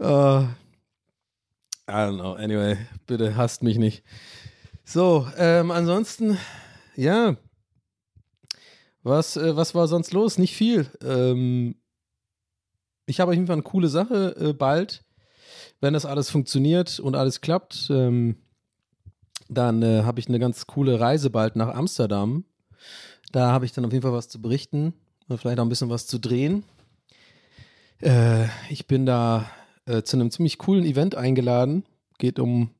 [0.00, 0.44] uh,
[1.86, 2.34] I don't know.
[2.34, 4.04] Anyway, bitte hasst mich nicht.
[4.84, 6.38] So, ähm, ansonsten,
[6.96, 7.36] ja.
[9.02, 10.38] Was, äh, was war sonst los?
[10.38, 10.86] Nicht viel.
[11.02, 11.74] Ähm,
[13.06, 15.04] ich habe auf jeden Fall eine coole Sache äh, bald,
[15.80, 17.88] wenn das alles funktioniert und alles klappt.
[17.90, 18.36] Ähm,
[19.50, 22.44] dann äh, habe ich eine ganz coole Reise bald nach Amsterdam.
[23.30, 24.94] Da habe ich dann auf jeden Fall was zu berichten
[25.28, 26.64] und vielleicht auch ein bisschen was zu drehen.
[28.00, 29.50] Äh, ich bin da
[29.86, 31.84] äh, zu einem ziemlich coolen Event eingeladen.
[32.18, 32.70] Geht um,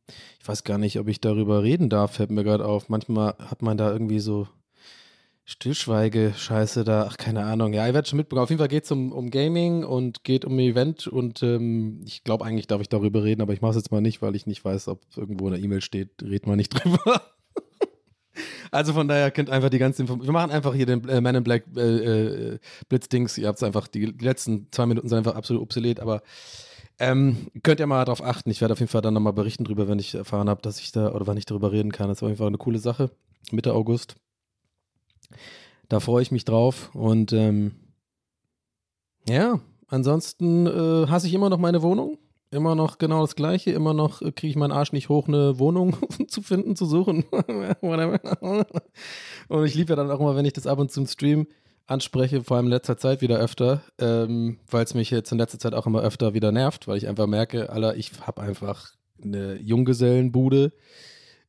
[0.41, 2.89] ich weiß gar nicht, ob ich darüber reden darf, fällt mir gerade auf.
[2.89, 4.47] Manchmal hat man da irgendwie so
[5.47, 7.75] Stillschweige-Scheiße da, ach, keine Ahnung.
[7.75, 8.45] Ja, ihr werdet schon mitbekommen.
[8.45, 12.01] Auf jeden Fall geht es um, um Gaming und geht um ein Event und ähm,
[12.07, 14.37] ich glaube, eigentlich darf ich darüber reden, aber ich mache es jetzt mal nicht, weil
[14.37, 17.23] ich nicht weiß, ob irgendwo in der E-Mail steht, red mal nicht drüber.
[18.71, 20.29] also von daher könnt einfach die ganze Information.
[20.29, 23.37] Wir machen einfach hier den äh, Man in Black äh, äh, Blitzdings.
[23.37, 26.23] Ihr habt es einfach, die, die letzten zwei Minuten sind einfach absolut obsolet, aber
[26.99, 28.51] ähm, könnt ihr mal darauf achten.
[28.51, 30.93] Ich werde auf jeden Fall dann nochmal berichten drüber, wenn ich erfahren habe, dass ich
[30.93, 32.09] da oder wann ich darüber reden kann.
[32.09, 33.11] Das war auf jeden Fall eine coole Sache.
[33.51, 34.17] Mitte August.
[35.89, 36.91] Da freue ich mich drauf.
[36.95, 37.73] Und ähm,
[39.29, 42.19] ja, ansonsten äh, hasse ich immer noch meine Wohnung.
[42.51, 43.73] Immer noch genau das Gleiche.
[43.73, 45.97] Immer noch äh, kriege ich meinen Arsch nicht hoch, eine Wohnung
[46.29, 47.25] zu finden, zu suchen.
[47.81, 51.49] und ich liebe ja dann auch immer, wenn ich das ab und zu im Stream
[51.87, 55.59] anspreche, vor allem in letzter Zeit wieder öfter, ähm, weil es mich jetzt in letzter
[55.59, 59.57] Zeit auch immer öfter wieder nervt, weil ich einfach merke, Alter, ich habe einfach eine
[59.57, 60.73] Junggesellenbude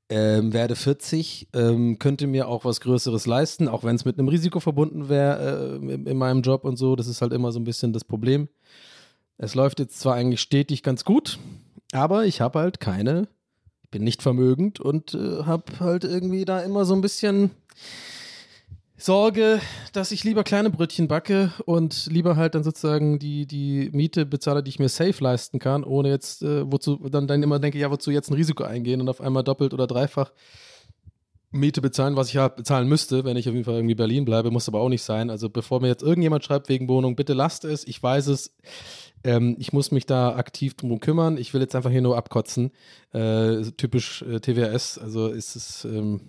[0.10, 4.28] ähm, werde 40, ähm, könnte mir auch was Größeres leisten, auch wenn es mit einem
[4.28, 6.96] Risiko verbunden wäre äh, in, in, meinem Job und so.
[6.96, 8.48] Das ist halt immer so ein bisschen das Problem.
[9.38, 11.40] Es läuft jetzt zwar eigentlich stetig ganz gut,
[11.92, 13.28] aber ich habe halt keine,
[13.90, 17.52] bin nicht vermögend und äh, habe halt irgendwie da immer so ein bisschen
[18.98, 19.60] Sorge,
[19.92, 24.64] dass ich lieber kleine Brötchen backe und lieber halt dann sozusagen die, die Miete bezahle,
[24.64, 27.92] die ich mir safe leisten kann, ohne jetzt, äh, wozu, dann, dann immer denke, ja,
[27.92, 30.32] wozu jetzt ein Risiko eingehen und auf einmal doppelt oder dreifach
[31.52, 34.52] Miete bezahlen, was ich ja bezahlen müsste, wenn ich auf jeden Fall irgendwie Berlin bleibe,
[34.52, 35.30] muss aber auch nicht sein.
[35.30, 38.56] Also bevor mir jetzt irgendjemand schreibt wegen Wohnung, bitte lasst es, ich weiß es,
[39.24, 42.72] ähm, ich muss mich da aktiv drum kümmern, ich will jetzt einfach hier nur abkotzen.
[43.12, 46.22] Äh, typisch äh, TWS, also ist es, ähm,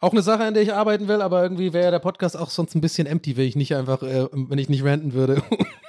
[0.00, 2.74] auch eine Sache, an der ich arbeiten will, aber irgendwie wäre der Podcast auch sonst
[2.74, 5.42] ein bisschen empty, wenn ich nicht einfach, äh, wenn ich nicht ranten würde.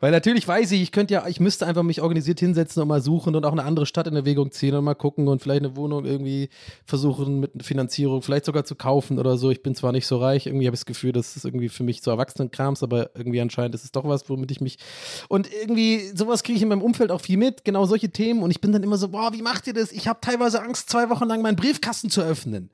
[0.00, 3.02] Weil natürlich weiß ich, ich könnte ja, ich müsste einfach mich organisiert hinsetzen und mal
[3.02, 5.74] suchen und auch eine andere Stadt in Erwägung ziehen und mal gucken und vielleicht eine
[5.74, 6.50] Wohnung irgendwie
[6.84, 9.50] versuchen mit Finanzierung, vielleicht sogar zu kaufen oder so.
[9.50, 11.82] Ich bin zwar nicht so reich, irgendwie habe ich das Gefühl, das ist irgendwie für
[11.82, 14.78] mich so Erwachsenenkrams, aber irgendwie anscheinend ist es doch was, womit ich mich.
[15.28, 18.44] Und irgendwie, sowas kriege ich in meinem Umfeld auch viel mit, genau solche Themen.
[18.44, 19.90] Und ich bin dann immer so, boah, wie macht ihr das?
[19.90, 22.70] Ich habe teilweise Angst, zwei Wochen lang meinen Briefkasten zu öffnen.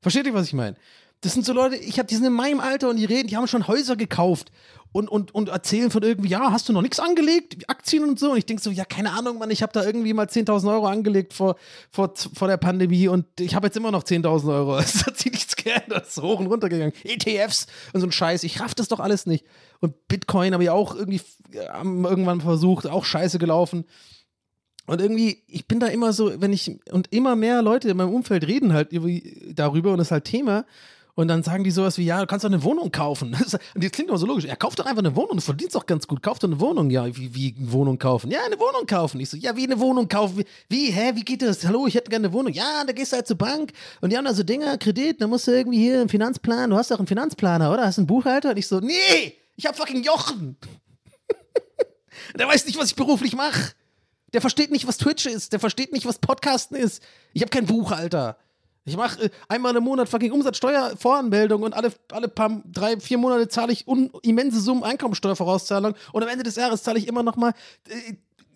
[0.00, 0.76] Versteht ihr, was ich meine?
[1.20, 3.36] Das sind so Leute, ich habe die sind in meinem Alter und die reden, die
[3.36, 4.50] haben schon Häuser gekauft
[4.92, 8.32] und, und, und erzählen von irgendwie, ja, hast du noch nichts angelegt, Aktien und so.
[8.32, 10.86] Und ich denke so, ja, keine Ahnung, Mann, ich habe da irgendwie mal 10.000 Euro
[10.86, 11.56] angelegt vor,
[11.90, 14.78] vor, vor der Pandemie und ich habe jetzt immer noch 10.000 Euro.
[14.92, 16.92] Es hat sich nichts geändert, es ist hoch und runter gegangen.
[17.04, 19.46] ETFs und so ein Scheiß, ich raff das doch alles nicht.
[19.80, 21.20] Und Bitcoin habe ich auch irgendwie
[21.52, 23.84] irgendwann versucht, auch scheiße gelaufen.
[24.86, 28.12] Und irgendwie, ich bin da immer so, wenn ich, und immer mehr Leute in meinem
[28.12, 28.90] Umfeld reden halt
[29.56, 30.66] darüber und das ist halt Thema.
[31.14, 33.34] Und dann sagen die sowas wie, ja, du kannst doch eine Wohnung kaufen.
[33.74, 34.44] Und das klingt immer so logisch.
[34.44, 36.22] Ja, kauf doch einfach eine Wohnung, du verdienst doch ganz gut.
[36.22, 36.88] Kauf doch eine Wohnung.
[36.88, 38.30] Ja, wie, wie eine Wohnung kaufen?
[38.30, 39.20] Ja, eine Wohnung kaufen.
[39.20, 40.44] Ich so, ja, wie eine Wohnung kaufen?
[40.70, 41.66] Wie, hä, wie geht das?
[41.66, 42.52] Hallo, ich hätte gerne eine Wohnung.
[42.54, 45.26] Ja, da gehst du halt zur Bank und die haben da so Dinger, Kredit, da
[45.26, 47.84] musst du irgendwie hier einen Finanzplan, du hast doch einen Finanzplaner, oder?
[47.84, 48.50] Hast du einen Buchhalter?
[48.50, 50.56] Und ich so, nee, ich hab fucking Jochen.
[52.38, 53.72] Der weiß nicht, was ich beruflich mache.
[54.32, 55.52] Der versteht nicht, was Twitch ist.
[55.52, 57.02] Der versteht nicht, was Podcasten ist.
[57.34, 58.38] Ich habe kein Buchhalter.
[58.84, 63.48] Ich mache äh, einmal im Monat fucking Umsatzsteuervoranmeldung und alle, alle paar, drei, vier Monate
[63.48, 67.36] zahle ich un, immense Summen Einkommensteuervorauszahlung und am Ende des Jahres zahle ich immer noch
[67.36, 67.52] mal
[67.88, 68.14] äh,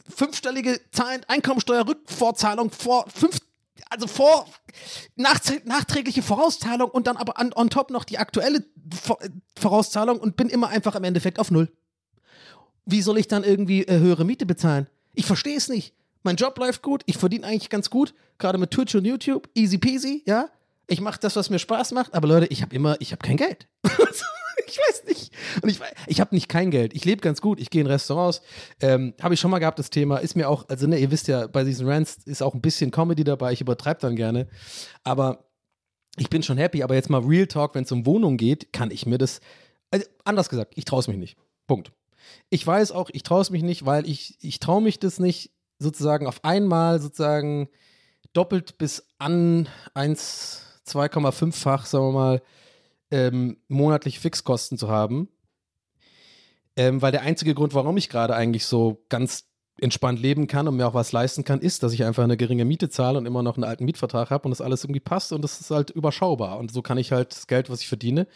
[0.08, 3.38] fünfstellige Zahlen Einkommensteuerrückvorzahlung vor fünf,
[3.88, 4.46] also vor
[5.14, 8.64] nachträgliche Vorauszahlung und dann aber an, on top noch die aktuelle
[9.56, 11.70] Vorauszahlung und bin immer einfach im Endeffekt auf null.
[12.84, 14.88] Wie soll ich dann irgendwie äh, höhere Miete bezahlen?
[15.14, 15.94] Ich verstehe es nicht.
[16.22, 19.78] Mein Job läuft gut, ich verdiene eigentlich ganz gut, gerade mit Twitch und YouTube, easy
[19.78, 20.48] peasy, ja.
[20.88, 23.36] Ich mache das, was mir Spaß macht, aber Leute, ich habe immer, ich habe kein
[23.36, 23.66] Geld.
[24.66, 25.32] ich weiß nicht.
[25.62, 26.94] Und ich, ich habe nicht kein Geld.
[26.94, 27.60] Ich lebe ganz gut.
[27.60, 28.42] Ich gehe in Restaurants.
[28.80, 30.18] Ähm, habe ich schon mal gehabt, das Thema.
[30.18, 32.90] Ist mir auch, also ne, ihr wisst ja, bei diesen Rants ist auch ein bisschen
[32.90, 33.52] Comedy dabei.
[33.52, 34.48] Ich übertreibe dann gerne.
[35.04, 35.48] Aber
[36.16, 36.82] ich bin schon happy.
[36.82, 39.40] Aber jetzt mal Real Talk, wenn es um Wohnung geht, kann ich mir das,
[39.90, 41.36] also anders gesagt, ich traue es mich nicht.
[41.66, 41.92] Punkt.
[42.50, 45.52] Ich weiß auch, ich traue es mich nicht, weil ich, ich traue mich das nicht,
[45.78, 47.68] sozusagen auf einmal sozusagen
[48.32, 52.42] doppelt bis an 1, 2,5-fach, sagen wir mal,
[53.10, 55.28] ähm, monatlich Fixkosten zu haben.
[56.76, 59.44] Ähm, weil der einzige Grund, warum ich gerade eigentlich so ganz
[59.80, 62.64] entspannt leben kann und mir auch was leisten kann, ist, dass ich einfach eine geringe
[62.64, 65.42] Miete zahle und immer noch einen alten Mietvertrag habe und das alles irgendwie passt und
[65.42, 66.58] das ist halt überschaubar.
[66.58, 68.26] Und so kann ich halt das Geld, was ich verdiene,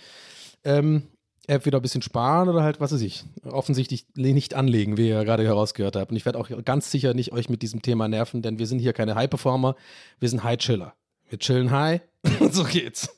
[0.64, 1.08] ähm,
[1.46, 5.44] entweder ein bisschen sparen oder halt, was weiß ich, offensichtlich nicht anlegen, wie ihr gerade
[5.44, 6.10] herausgehört habt.
[6.10, 8.78] Und ich werde auch ganz sicher nicht euch mit diesem Thema nerven, denn wir sind
[8.78, 9.74] hier keine High-Performer,
[10.18, 10.94] wir sind High-Chiller.
[11.30, 12.00] Wir chillen high
[12.40, 13.08] und so geht's.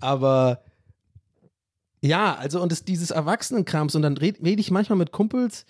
[0.00, 0.62] Aber
[2.02, 5.64] ja, also und es, dieses Erwachsenenkrams und dann rede red ich manchmal mit Kumpels,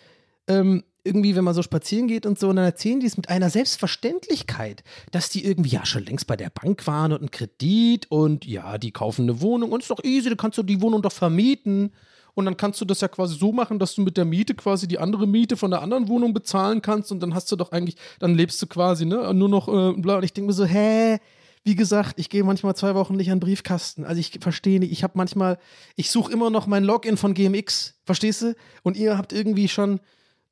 [0.48, 3.28] ähm, irgendwie, wenn man so spazieren geht und so, und dann erzählen die es mit
[3.28, 4.82] einer Selbstverständlichkeit,
[5.12, 8.76] dass die irgendwie ja schon längst bei der Bank waren und einen Kredit und ja,
[8.78, 11.92] die kaufen eine Wohnung und ist doch easy, dann kannst du die Wohnung doch vermieten.
[12.34, 14.86] Und dann kannst du das ja quasi so machen, dass du mit der Miete quasi
[14.86, 17.96] die andere Miete von der anderen Wohnung bezahlen kannst und dann hast du doch eigentlich,
[18.18, 20.18] dann lebst du quasi, ne, nur noch, äh, bla.
[20.18, 21.18] Und ich denke mir so, hä?
[21.64, 24.04] Wie gesagt, ich gehe manchmal zwei Wochen nicht an den Briefkasten.
[24.04, 24.92] Also ich verstehe nicht.
[24.92, 25.58] Ich habe manchmal,
[25.96, 28.54] ich suche immer noch mein Login von GMX, verstehst du?
[28.82, 29.98] Und ihr habt irgendwie schon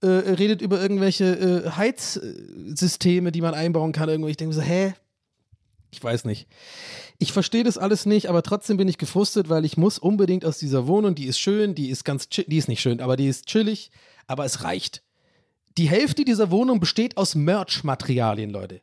[0.05, 4.09] äh, redet über irgendwelche äh, Heizsysteme, die man einbauen kann.
[4.09, 4.29] Irgendwo.
[4.29, 4.95] Ich denke so, hä?
[5.91, 6.49] Ich weiß nicht.
[7.19, 10.59] Ich verstehe das alles nicht, aber trotzdem bin ich gefrustet, weil ich muss unbedingt aus
[10.59, 13.47] dieser Wohnung, die ist schön, die ist ganz, die ist nicht schön, aber die ist
[13.47, 13.93] chillig,
[14.27, 15.03] aber es reicht.
[15.79, 18.83] Die Hälfte dieser Wohnung besteht aus Merch-Materialien, Leute.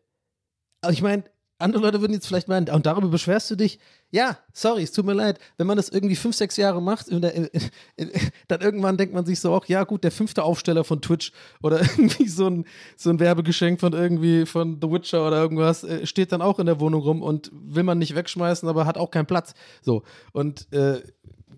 [0.81, 1.23] Also ich meine,
[1.61, 3.79] andere Leute würden jetzt vielleicht meinen, und darüber beschwerst du dich.
[4.09, 5.39] Ja, sorry, es tut mir leid.
[5.57, 9.65] Wenn man das irgendwie fünf, sechs Jahre macht, dann irgendwann denkt man sich so auch,
[9.65, 11.31] ja gut, der fünfte Aufsteller von Twitch
[11.61, 12.65] oder irgendwie so ein,
[12.97, 16.65] so ein Werbegeschenk von irgendwie von The Witcher oder irgendwas äh, steht dann auch in
[16.65, 19.53] der Wohnung rum und will man nicht wegschmeißen, aber hat auch keinen Platz.
[19.81, 20.03] So.
[20.33, 21.01] Und äh,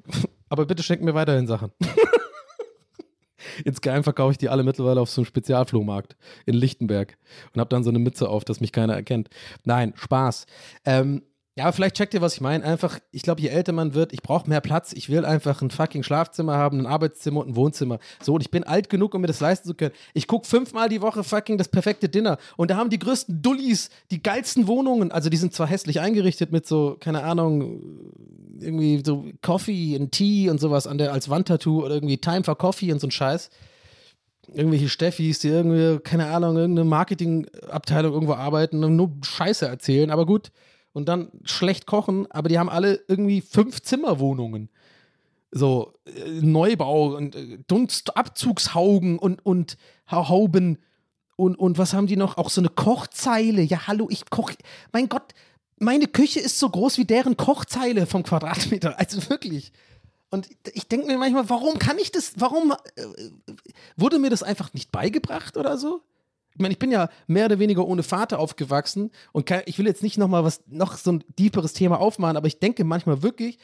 [0.50, 1.72] aber bitte schenkt mir weiterhin Sachen.
[3.66, 7.18] Insgeheim verkaufe ich die alle mittlerweile auf so einem Spezialflohmarkt in Lichtenberg
[7.54, 9.30] und habe dann so eine Mütze auf, dass mich keiner erkennt.
[9.64, 10.46] Nein, Spaß.
[10.86, 11.24] Ähm,
[11.56, 12.64] ja, aber vielleicht checkt ihr, was ich meine.
[12.64, 14.92] Einfach, ich glaube, je älter man wird, ich brauche mehr Platz.
[14.92, 18.00] Ich will einfach ein fucking Schlafzimmer haben, ein Arbeitszimmer und ein Wohnzimmer.
[18.24, 19.94] So, und ich bin alt genug, um mir das leisten zu können.
[20.16, 22.40] Ich gucke fünfmal die Woche fucking das perfekte Dinner.
[22.58, 25.12] Und da haben die größten Dullis die geilsten Wohnungen.
[25.12, 28.12] Also, die sind zwar hässlich eingerichtet mit so, keine Ahnung,
[28.60, 32.58] irgendwie so Coffee und Tea und sowas an der als Wandtattoo oder irgendwie Time for
[32.58, 33.52] Coffee und so ein Scheiß.
[34.52, 40.10] Irgendwelche Steffis, die irgendwie, keine Ahnung, irgendeine Marketingabteilung irgendwo arbeiten und nur Scheiße erzählen.
[40.10, 40.52] Aber gut
[40.94, 44.70] und dann schlecht kochen, aber die haben alle irgendwie fünf Zimmerwohnungen.
[45.52, 49.78] So, äh, Neubau und äh, Dunstabzugshaugen und, und
[50.10, 50.78] Hauben
[51.36, 52.38] und, und was haben die noch?
[52.38, 53.62] Auch so eine Kochzeile.
[53.62, 54.56] Ja, hallo, ich koche.
[54.92, 55.34] Mein Gott,
[55.78, 58.96] meine Küche ist so groß wie deren Kochzeile vom Quadratmeter.
[59.00, 59.72] Also wirklich.
[60.30, 63.04] Und ich denke mir manchmal, warum kann ich das, warum äh,
[63.96, 66.02] wurde mir das einfach nicht beigebracht oder so?
[66.56, 69.88] Ich meine, ich bin ja mehr oder weniger ohne Vater aufgewachsen und kann, ich will
[69.88, 73.58] jetzt nicht nochmal was, noch so ein tieferes Thema aufmachen, aber ich denke manchmal wirklich,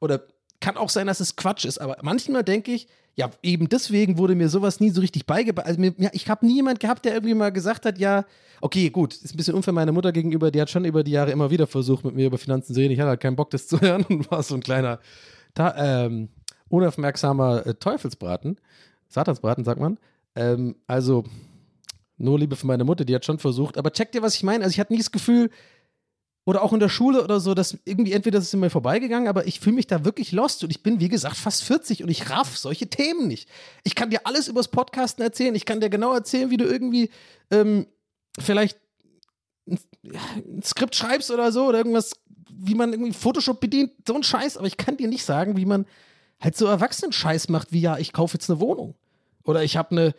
[0.00, 0.22] oder
[0.60, 4.34] kann auch sein, dass es Quatsch ist, aber manchmal denke ich, ja, eben deswegen wurde
[4.34, 5.66] mir sowas nie so richtig beigebracht.
[5.66, 8.24] Also mir, ja, ich habe nie jemand gehabt, der irgendwie mal gesagt hat, ja,
[8.62, 11.30] okay, gut, ist ein bisschen unfair meiner Mutter gegenüber, die hat schon über die Jahre
[11.30, 12.92] immer wieder versucht, mit mir über Finanzen zu reden.
[12.92, 14.98] Ich hatte halt keinen Bock, das zu hören und war so ein kleiner,
[15.58, 16.30] ähm,
[16.68, 18.58] unaufmerksamer äh, Teufelsbraten.
[19.08, 19.98] Satansbraten, sagt man.
[20.34, 21.24] Ähm, also,
[22.22, 23.76] nur Liebe für meine Mutter, die hat schon versucht.
[23.76, 24.64] Aber checkt ihr, was ich meine?
[24.64, 25.50] Also ich hatte nie das Gefühl,
[26.44, 29.46] oder auch in der Schule oder so, dass irgendwie entweder das ist mir vorbeigegangen, aber
[29.46, 32.30] ich fühle mich da wirklich lost und ich bin, wie gesagt, fast 40 und ich
[32.30, 33.48] raff solche Themen nicht.
[33.84, 37.10] Ich kann dir alles übers Podcasten erzählen, ich kann dir genau erzählen, wie du irgendwie
[37.50, 37.86] ähm,
[38.40, 38.76] vielleicht
[39.68, 42.12] ein, ein, Skript schreibst oder so oder irgendwas,
[42.50, 45.66] wie man irgendwie Photoshop bedient, so ein Scheiß, aber ich kann dir nicht sagen, wie
[45.66, 45.86] man
[46.40, 48.96] halt so Erwachsenen-Scheiß macht, wie ja, ich kaufe jetzt eine Wohnung
[49.44, 50.14] oder ich habe eine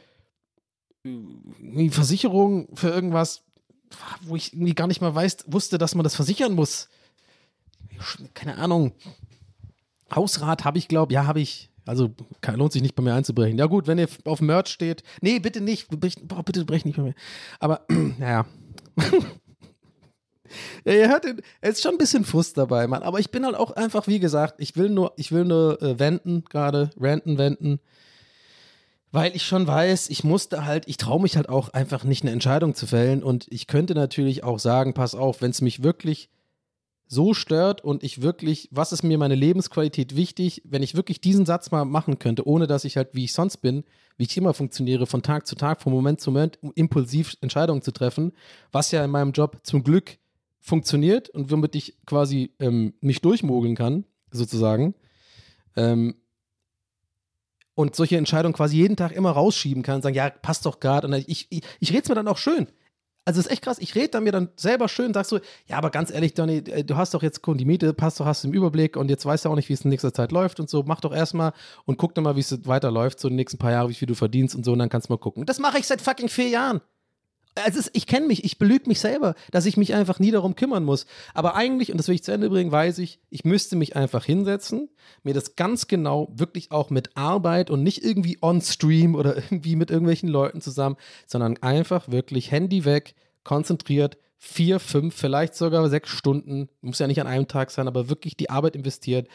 [1.06, 3.44] eine Versicherung für irgendwas,
[4.22, 6.90] wo ich irgendwie gar nicht mal weiß, wusste, dass man das versichern muss.
[8.34, 8.94] Keine Ahnung.
[10.14, 11.70] Hausrat habe ich, glaube ja, habe ich.
[11.86, 13.58] Also kann, lohnt sich nicht bei mir einzubrechen.
[13.58, 15.04] Ja gut, wenn ihr auf Merch steht.
[15.22, 15.90] Nee, bitte nicht.
[15.90, 17.16] Boah, bitte brech nicht bei mir.
[17.60, 17.86] Aber,
[18.18, 18.46] naja.
[20.86, 21.26] ja, ihr hört,
[21.60, 23.04] es ist schon ein bisschen Frust dabei, Mann.
[23.04, 26.00] Aber ich bin halt auch einfach, wie gesagt, ich will nur, ich will nur äh,
[26.00, 27.82] wenden gerade, ranten, wenden
[29.14, 32.32] weil ich schon weiß, ich musste halt, ich traue mich halt auch einfach nicht eine
[32.32, 36.30] Entscheidung zu fällen und ich könnte natürlich auch sagen, pass auf, wenn es mich wirklich
[37.06, 41.46] so stört und ich wirklich, was ist mir meine Lebensqualität wichtig, wenn ich wirklich diesen
[41.46, 43.84] Satz mal machen könnte, ohne dass ich halt, wie ich sonst bin,
[44.18, 47.92] wie ich immer funktioniere, von Tag zu Tag, von Moment zu Moment, impulsiv Entscheidungen zu
[47.92, 48.32] treffen,
[48.72, 50.18] was ja in meinem Job zum Glück
[50.60, 54.96] funktioniert und womit ich quasi ähm, mich durchmogeln kann, sozusagen.
[55.76, 56.16] Ähm,
[57.76, 61.08] und solche Entscheidungen quasi jeden Tag immer rausschieben kann und sagen, ja, passt doch gerade.
[61.08, 62.68] Und ich, ich, ich rede es mir dann auch schön.
[63.26, 63.78] Also es ist echt krass.
[63.80, 66.84] Ich rede dann mir dann selber schön, sagst so, ja, aber ganz ehrlich, Donny, äh,
[66.84, 69.46] du hast doch jetzt die Miete, passt doch, hast du im Überblick und jetzt weißt
[69.46, 70.84] du auch nicht, wie es in nächster Zeit läuft und so.
[70.86, 71.54] Mach doch erstmal
[71.86, 74.08] und guck dann mal, wie es weiterläuft, so in den nächsten paar Jahren, wie viel
[74.08, 75.46] du verdienst und so, und dann kannst du mal gucken.
[75.46, 76.82] Das mache ich seit fucking vier Jahren.
[77.56, 80.56] Also ist, ich kenne mich, ich belüge mich selber, dass ich mich einfach nie darum
[80.56, 81.06] kümmern muss.
[81.34, 84.26] Aber eigentlich, und das will ich zu Ende bringen, weiß ich, ich müsste mich einfach
[84.26, 84.90] hinsetzen,
[85.24, 89.92] mir das ganz genau, wirklich auch mit Arbeit und nicht irgendwie on-stream oder irgendwie mit
[89.92, 90.98] irgendwelchen Leuten zusammen,
[91.28, 97.22] sondern einfach wirklich Handy weg, konzentriert, vier, fünf, vielleicht sogar sechs Stunden, muss ja nicht
[97.22, 99.28] an einem Tag sein, aber wirklich die Arbeit investiert,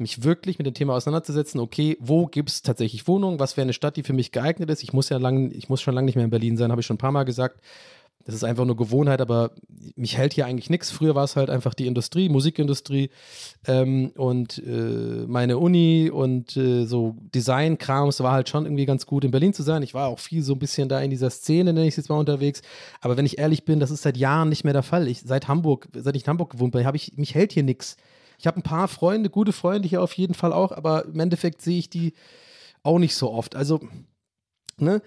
[0.00, 3.72] mich wirklich mit dem Thema auseinanderzusetzen, okay, wo gibt es tatsächlich Wohnungen, was wäre eine
[3.72, 4.82] Stadt, die für mich geeignet ist.
[4.82, 6.86] Ich muss ja lang, ich muss schon lange nicht mehr in Berlin sein, habe ich
[6.86, 7.60] schon ein paar Mal gesagt.
[8.24, 9.50] Das ist einfach nur Gewohnheit, aber
[9.96, 10.90] mich hält hier eigentlich nichts.
[10.90, 13.10] Früher war es halt einfach die Industrie, Musikindustrie
[13.66, 19.24] ähm, und äh, meine Uni und äh, so Design-Krams war halt schon irgendwie ganz gut,
[19.24, 19.82] in Berlin zu sein.
[19.82, 22.08] Ich war auch viel so ein bisschen da in dieser Szene, nenne ich es jetzt
[22.08, 22.62] mal unterwegs.
[23.02, 25.06] Aber wenn ich ehrlich bin, das ist seit Jahren nicht mehr der Fall.
[25.06, 27.98] Ich, seit Hamburg, seit ich in Hamburg gewohnt bin, habe ich, mich hält hier nichts.
[28.44, 31.62] Ich habe ein paar Freunde, gute Freunde hier auf jeden Fall auch, aber im Endeffekt
[31.62, 32.12] sehe ich die
[32.82, 33.56] auch nicht so oft.
[33.56, 33.80] Also,
[34.76, 35.00] ne?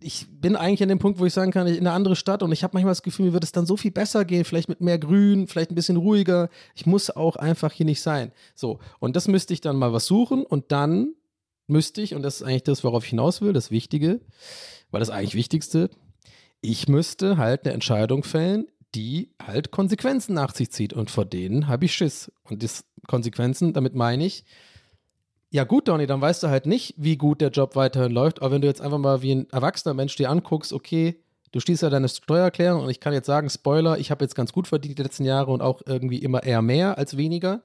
[0.00, 2.50] ich bin eigentlich an dem Punkt, wo ich sagen kann, in eine andere Stadt und
[2.50, 4.80] ich habe manchmal das Gefühl, mir wird es dann so viel besser gehen, vielleicht mit
[4.80, 6.48] mehr Grün, vielleicht ein bisschen ruhiger.
[6.74, 8.32] Ich muss auch einfach hier nicht sein.
[8.54, 11.12] So, und das müsste ich dann mal was suchen und dann
[11.66, 14.22] müsste ich, und das ist eigentlich das, worauf ich hinaus will, das Wichtige,
[14.90, 15.90] weil das eigentlich Wichtigste,
[16.62, 21.68] ich müsste halt eine Entscheidung fällen, die halt Konsequenzen nach sich zieht und vor denen
[21.68, 22.32] habe ich Schiss.
[22.44, 24.44] Und das Konsequenzen, damit meine ich,
[25.50, 28.42] ja gut, Donny, dann weißt du halt nicht, wie gut der Job weiterhin läuft.
[28.42, 31.22] Aber wenn du jetzt einfach mal wie ein erwachsener Mensch dir anguckst, okay,
[31.52, 34.52] du stehst ja deine Steuererklärung und ich kann jetzt sagen, Spoiler, ich habe jetzt ganz
[34.52, 37.62] gut verdient die letzten Jahre und auch irgendwie immer eher mehr als weniger.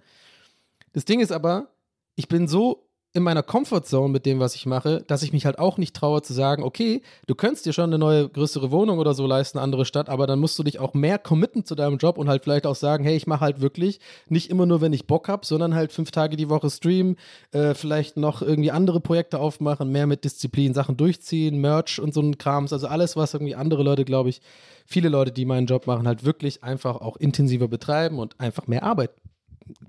[0.93, 1.73] Das Ding ist aber,
[2.15, 5.59] ich bin so in meiner Comfortzone mit dem, was ich mache, dass ich mich halt
[5.59, 9.13] auch nicht traue zu sagen, okay, du könntest dir schon eine neue, größere Wohnung oder
[9.13, 11.97] so leisten, eine andere Stadt, aber dann musst du dich auch mehr committen zu deinem
[11.97, 13.99] Job und halt vielleicht auch sagen, hey, ich mache halt wirklich
[14.29, 17.17] nicht immer nur, wenn ich Bock habe, sondern halt fünf Tage die Woche streamen,
[17.51, 22.21] äh, vielleicht noch irgendwie andere Projekte aufmachen, mehr mit Disziplin, Sachen durchziehen, Merch und so
[22.21, 24.41] ein Krams, also alles, was irgendwie andere Leute, glaube ich,
[24.87, 28.81] viele Leute, die meinen Job machen, halt wirklich einfach auch intensiver betreiben und einfach mehr
[28.81, 29.11] Arbeit,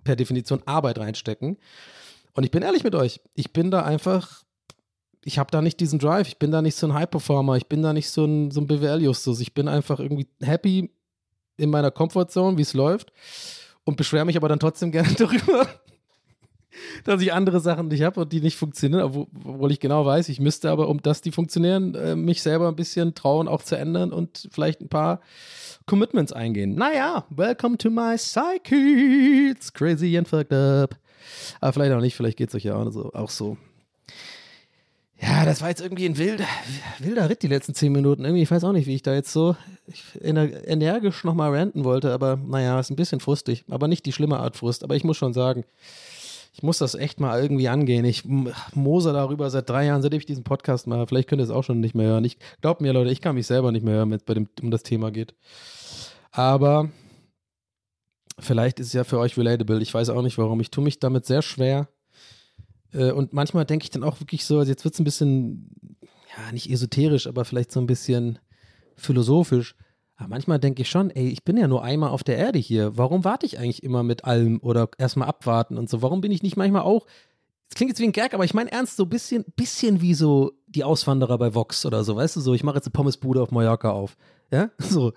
[0.04, 1.56] per Definition Arbeit reinstecken.
[2.34, 4.42] Und ich bin ehrlich mit euch, ich bin da einfach,
[5.24, 7.82] ich habe da nicht diesen Drive, ich bin da nicht so ein High-Performer, ich bin
[7.82, 10.90] da nicht so ein, so ein BWL-Justus, ich bin einfach irgendwie happy
[11.56, 13.12] in meiner Comfortzone, wie es läuft
[13.84, 15.68] und beschwere mich aber dann trotzdem gerne darüber,
[17.04, 20.40] dass ich andere Sachen nicht habe und die nicht funktionieren, obwohl ich genau weiß, ich
[20.40, 24.12] müsste aber, um dass die funktionieren, äh, mich selber ein bisschen trauen, auch zu ändern
[24.12, 25.20] und vielleicht ein paar
[25.86, 26.74] Commitments eingehen.
[26.74, 29.50] Naja, welcome to my psyche.
[29.50, 30.96] It's crazy and fucked up.
[31.60, 33.56] Aber vielleicht auch nicht, vielleicht geht es euch ja auch so.
[35.20, 36.46] Ja, das war jetzt irgendwie ein wilder,
[36.98, 38.24] wilder Ritt die letzten zehn Minuten.
[38.24, 39.56] Irgendwie, ich weiß auch nicht, wie ich da jetzt so
[40.20, 43.64] energisch nochmal ranten wollte, aber naja, ist ein bisschen frustig.
[43.70, 44.84] Aber nicht die schlimme Art Frust.
[44.84, 45.64] Aber ich muss schon sagen,
[46.54, 48.06] ich muss das echt mal irgendwie angehen.
[48.06, 48.24] Ich
[48.74, 51.06] mose darüber seit drei Jahren, seitdem ich diesen Podcast mache.
[51.06, 52.24] Vielleicht könnt ihr es auch schon nicht mehr hören.
[52.24, 54.84] Ich glaube mir, Leute, ich kann mich selber nicht mehr hören, wenn es um das
[54.84, 55.34] Thema geht.
[56.30, 56.88] Aber
[58.38, 59.80] Vielleicht ist es ja für euch relatable.
[59.80, 60.60] Ich weiß auch nicht warum.
[60.60, 61.88] Ich tue mich damit sehr schwer.
[62.92, 65.70] Äh, und manchmal denke ich dann auch wirklich so, also jetzt wird es ein bisschen,
[66.36, 68.38] ja, nicht esoterisch, aber vielleicht so ein bisschen
[68.96, 69.76] philosophisch.
[70.24, 72.96] Aber manchmal denke ich schon, ey, ich bin ja nur einmal auf der Erde hier.
[72.96, 76.00] Warum warte ich eigentlich immer mit allem oder erstmal abwarten und so?
[76.00, 77.06] Warum bin ich nicht manchmal auch,
[77.68, 80.14] es klingt jetzt wie ein Gag, aber ich meine ernst, so ein bisschen, bisschen wie
[80.14, 83.42] so die Auswanderer bei Vox oder so, weißt du, so, ich mache jetzt eine Pommesbude
[83.42, 84.16] auf Mallorca auf.
[84.50, 85.12] Ja, so.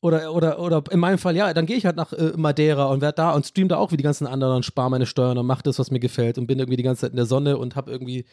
[0.00, 3.00] Oder, oder, oder in meinem Fall, ja, dann gehe ich halt nach äh, Madeira und
[3.00, 5.46] werde da und stream da auch wie die ganzen anderen und spare meine Steuern und
[5.46, 7.74] mache das, was mir gefällt und bin irgendwie die ganze Zeit in der Sonne und
[7.74, 8.24] habe irgendwie,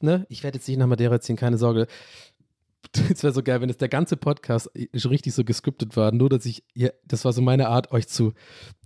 [0.00, 1.86] ne, ich werde jetzt nicht nach Madeira ziehen, keine Sorge.
[3.10, 6.28] Es wäre so geil, wenn es der ganze Podcast schon richtig so gescriptet war, nur
[6.28, 8.32] dass ich, ja, das war so meine Art, euch zu,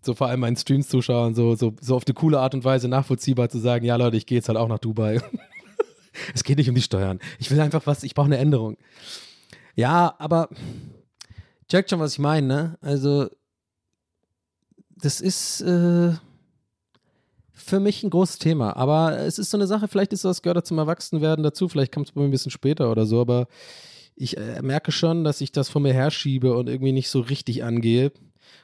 [0.03, 2.89] so vor allem meinen Streams zuschauen, so, so, so auf eine coole Art und Weise
[2.89, 5.21] nachvollziehbar zu sagen, ja Leute, ich gehe jetzt halt auch nach Dubai.
[6.35, 7.21] es geht nicht um die Steuern.
[7.39, 8.77] Ich will einfach was, ich brauche eine Änderung.
[9.75, 10.49] Ja, aber
[11.69, 12.79] checkt schon, was ich meine, ne?
[12.81, 13.29] Also,
[14.97, 16.13] das ist äh,
[17.53, 18.77] für mich ein großes Thema.
[18.77, 22.09] Aber es ist so eine Sache, vielleicht ist das, gehört zum Erwachsenwerden dazu, vielleicht kommt
[22.09, 23.47] es bei mir ein bisschen später oder so, aber
[24.21, 27.65] ich äh, merke schon, dass ich das vor mir herschiebe und irgendwie nicht so richtig
[27.65, 28.13] angehe.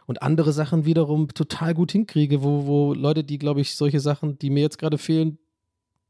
[0.07, 4.39] Und andere Sachen wiederum total gut hinkriege, wo, wo Leute, die, glaube ich, solche Sachen,
[4.39, 5.39] die mir jetzt gerade fehlen,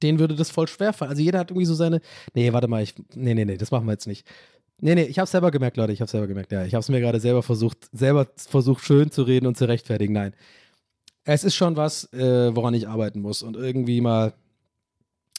[0.03, 1.11] denen würde das voll schwer fallen.
[1.11, 2.01] Also jeder hat irgendwie so seine.
[2.35, 2.95] Nee, warte mal, ich.
[3.15, 4.27] Nee, nee, nee, das machen wir jetzt nicht.
[4.81, 6.65] Nee, nee, ich habe selber gemerkt, Leute, ich habe selber gemerkt, ja.
[6.65, 10.13] Ich habe es mir gerade selber versucht, selber versucht, schön zu reden und zu rechtfertigen.
[10.13, 10.35] Nein.
[11.25, 14.35] Es ist schon was, äh, woran ich arbeiten muss und irgendwie mal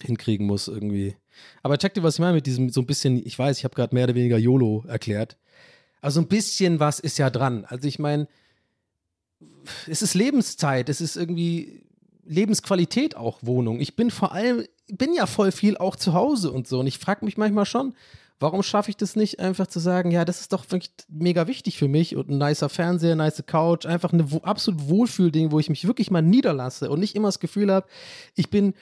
[0.01, 1.15] hinkriegen muss irgendwie.
[1.63, 3.75] Aber check dir, was ich meine mit diesem so ein bisschen, ich weiß, ich habe
[3.75, 5.37] gerade mehr oder weniger YOLO erklärt.
[6.01, 7.65] Also ein bisschen was ist ja dran.
[7.65, 8.27] Also ich meine,
[9.87, 11.83] es ist Lebenszeit, es ist irgendwie
[12.25, 13.79] Lebensqualität auch Wohnung.
[13.79, 16.79] Ich bin vor allem, bin ja voll viel auch zu Hause und so.
[16.79, 17.93] Und ich frage mich manchmal schon,
[18.39, 21.77] warum schaffe ich das nicht, einfach zu sagen, ja, das ist doch wirklich mega wichtig
[21.77, 25.87] für mich und ein nicer Fernseher, nice Couch, einfach ein absolut Wohlfühlding, wo ich mich
[25.87, 27.87] wirklich mal niederlasse und nicht immer das Gefühl habe,
[28.35, 28.73] ich bin.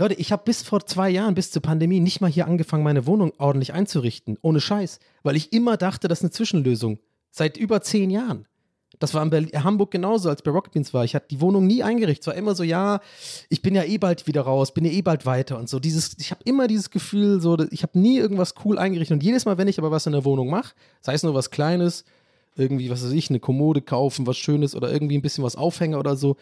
[0.00, 3.04] Leute, ich habe bis vor zwei Jahren, bis zur Pandemie, nicht mal hier angefangen, meine
[3.08, 4.38] Wohnung ordentlich einzurichten.
[4.42, 5.00] Ohne Scheiß.
[5.24, 7.00] Weil ich immer dachte, das ist eine Zwischenlösung.
[7.32, 8.46] Seit über zehn Jahren.
[9.00, 11.04] Das war in Berlin, Hamburg genauso, als bei Rocket Beans war.
[11.04, 12.22] Ich hatte die Wohnung nie eingerichtet.
[12.22, 13.00] Es war immer so, ja,
[13.48, 15.80] ich bin ja eh bald wieder raus, bin ja eh bald weiter und so.
[15.80, 19.16] Dieses, ich habe immer dieses Gefühl, so, ich habe nie irgendwas cool eingerichtet.
[19.16, 21.50] Und jedes Mal, wenn ich aber was in der Wohnung mache, sei es nur was
[21.50, 22.04] Kleines,
[22.54, 25.98] irgendwie, was weiß ich, eine Kommode kaufen, was Schönes oder irgendwie ein bisschen was Aufhänger
[25.98, 26.36] oder so,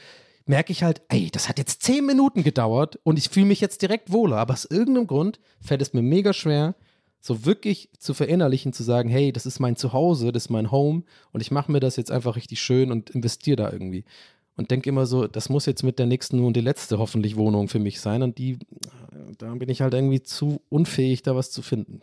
[0.47, 3.83] merke ich halt, ey, das hat jetzt zehn Minuten gedauert und ich fühle mich jetzt
[3.83, 4.39] direkt wohler.
[4.39, 6.75] Aber aus irgendeinem Grund fällt es mir mega schwer,
[7.21, 11.03] so wirklich zu verinnerlichen, zu sagen, hey, das ist mein Zuhause, das ist mein Home
[11.33, 14.05] und ich mache mir das jetzt einfach richtig schön und investiere da irgendwie.
[14.57, 17.69] Und denke immer so, das muss jetzt mit der nächsten und die letzte hoffentlich Wohnung
[17.69, 18.59] für mich sein und die,
[19.39, 22.01] da bin ich halt irgendwie zu unfähig, da was zu finden.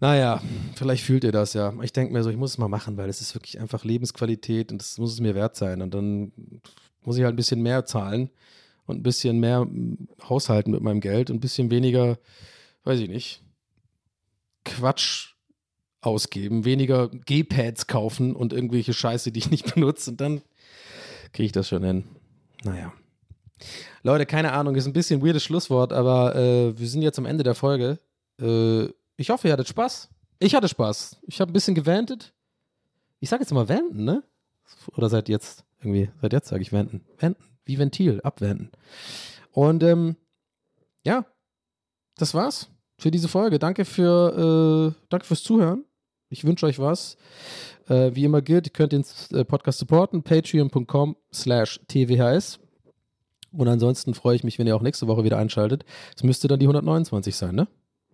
[0.00, 0.40] Naja,
[0.76, 1.74] vielleicht fühlt ihr das ja.
[1.82, 4.70] Ich denke mir so, ich muss es mal machen, weil es ist wirklich einfach Lebensqualität
[4.70, 5.82] und das muss es mir wert sein.
[5.82, 6.32] Und dann
[7.02, 8.30] muss ich halt ein bisschen mehr zahlen
[8.86, 9.66] und ein bisschen mehr
[10.28, 12.18] haushalten mit meinem Geld und ein bisschen weniger,
[12.84, 13.42] weiß ich nicht,
[14.64, 15.34] Quatsch
[16.00, 20.10] ausgeben, weniger G-Pads kaufen und irgendwelche Scheiße, die ich nicht benutze.
[20.10, 20.42] Und dann
[21.32, 22.04] kriege ich das schon hin.
[22.62, 22.92] Naja.
[24.04, 27.26] Leute, keine Ahnung, ist ein bisschen ein weirdes Schlusswort, aber äh, wir sind jetzt am
[27.26, 27.98] Ende der Folge.
[28.40, 28.88] Äh,
[29.18, 30.08] ich hoffe, ihr hattet Spaß.
[30.38, 31.18] Ich hatte Spaß.
[31.26, 32.32] Ich habe ein bisschen gewendet.
[33.20, 34.22] Ich sage jetzt mal wenden, ne?
[34.96, 37.04] Oder seit jetzt irgendwie, seit jetzt sage ich wenden.
[37.18, 38.70] Wenden, wie Ventil, abwenden.
[39.50, 40.16] Und ähm,
[41.04, 41.26] ja,
[42.16, 43.58] das war's für diese Folge.
[43.58, 45.84] Danke für, äh, danke fürs Zuhören.
[46.30, 47.16] Ich wünsche euch was.
[47.88, 52.60] Äh, wie immer gilt, ihr könnt den äh, Podcast supporten, patreon.com slash tvhs.
[53.50, 55.84] Und ansonsten freue ich mich, wenn ihr auch nächste Woche wieder einschaltet.
[56.14, 57.66] Es müsste dann die 129 sein, ne?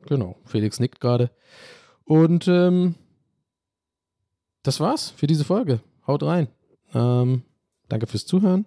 [0.06, 0.36] Genau.
[0.44, 1.30] Felix nickt gerade.
[2.04, 2.94] Und ähm,
[4.62, 5.80] das war's für diese Folge.
[6.06, 6.48] Haut rein.
[6.94, 7.42] Ähm,
[7.88, 8.66] danke fürs Zuhören.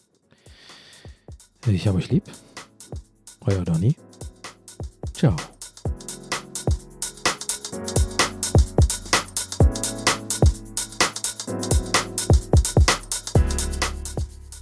[1.68, 2.24] Ich habe euch lieb.
[3.42, 3.96] Euer Donny.
[5.14, 5.36] Ciao.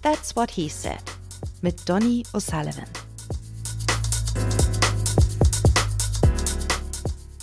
[0.02, 1.02] That's What He Said
[1.62, 3.05] mit Donny O'Sullivan.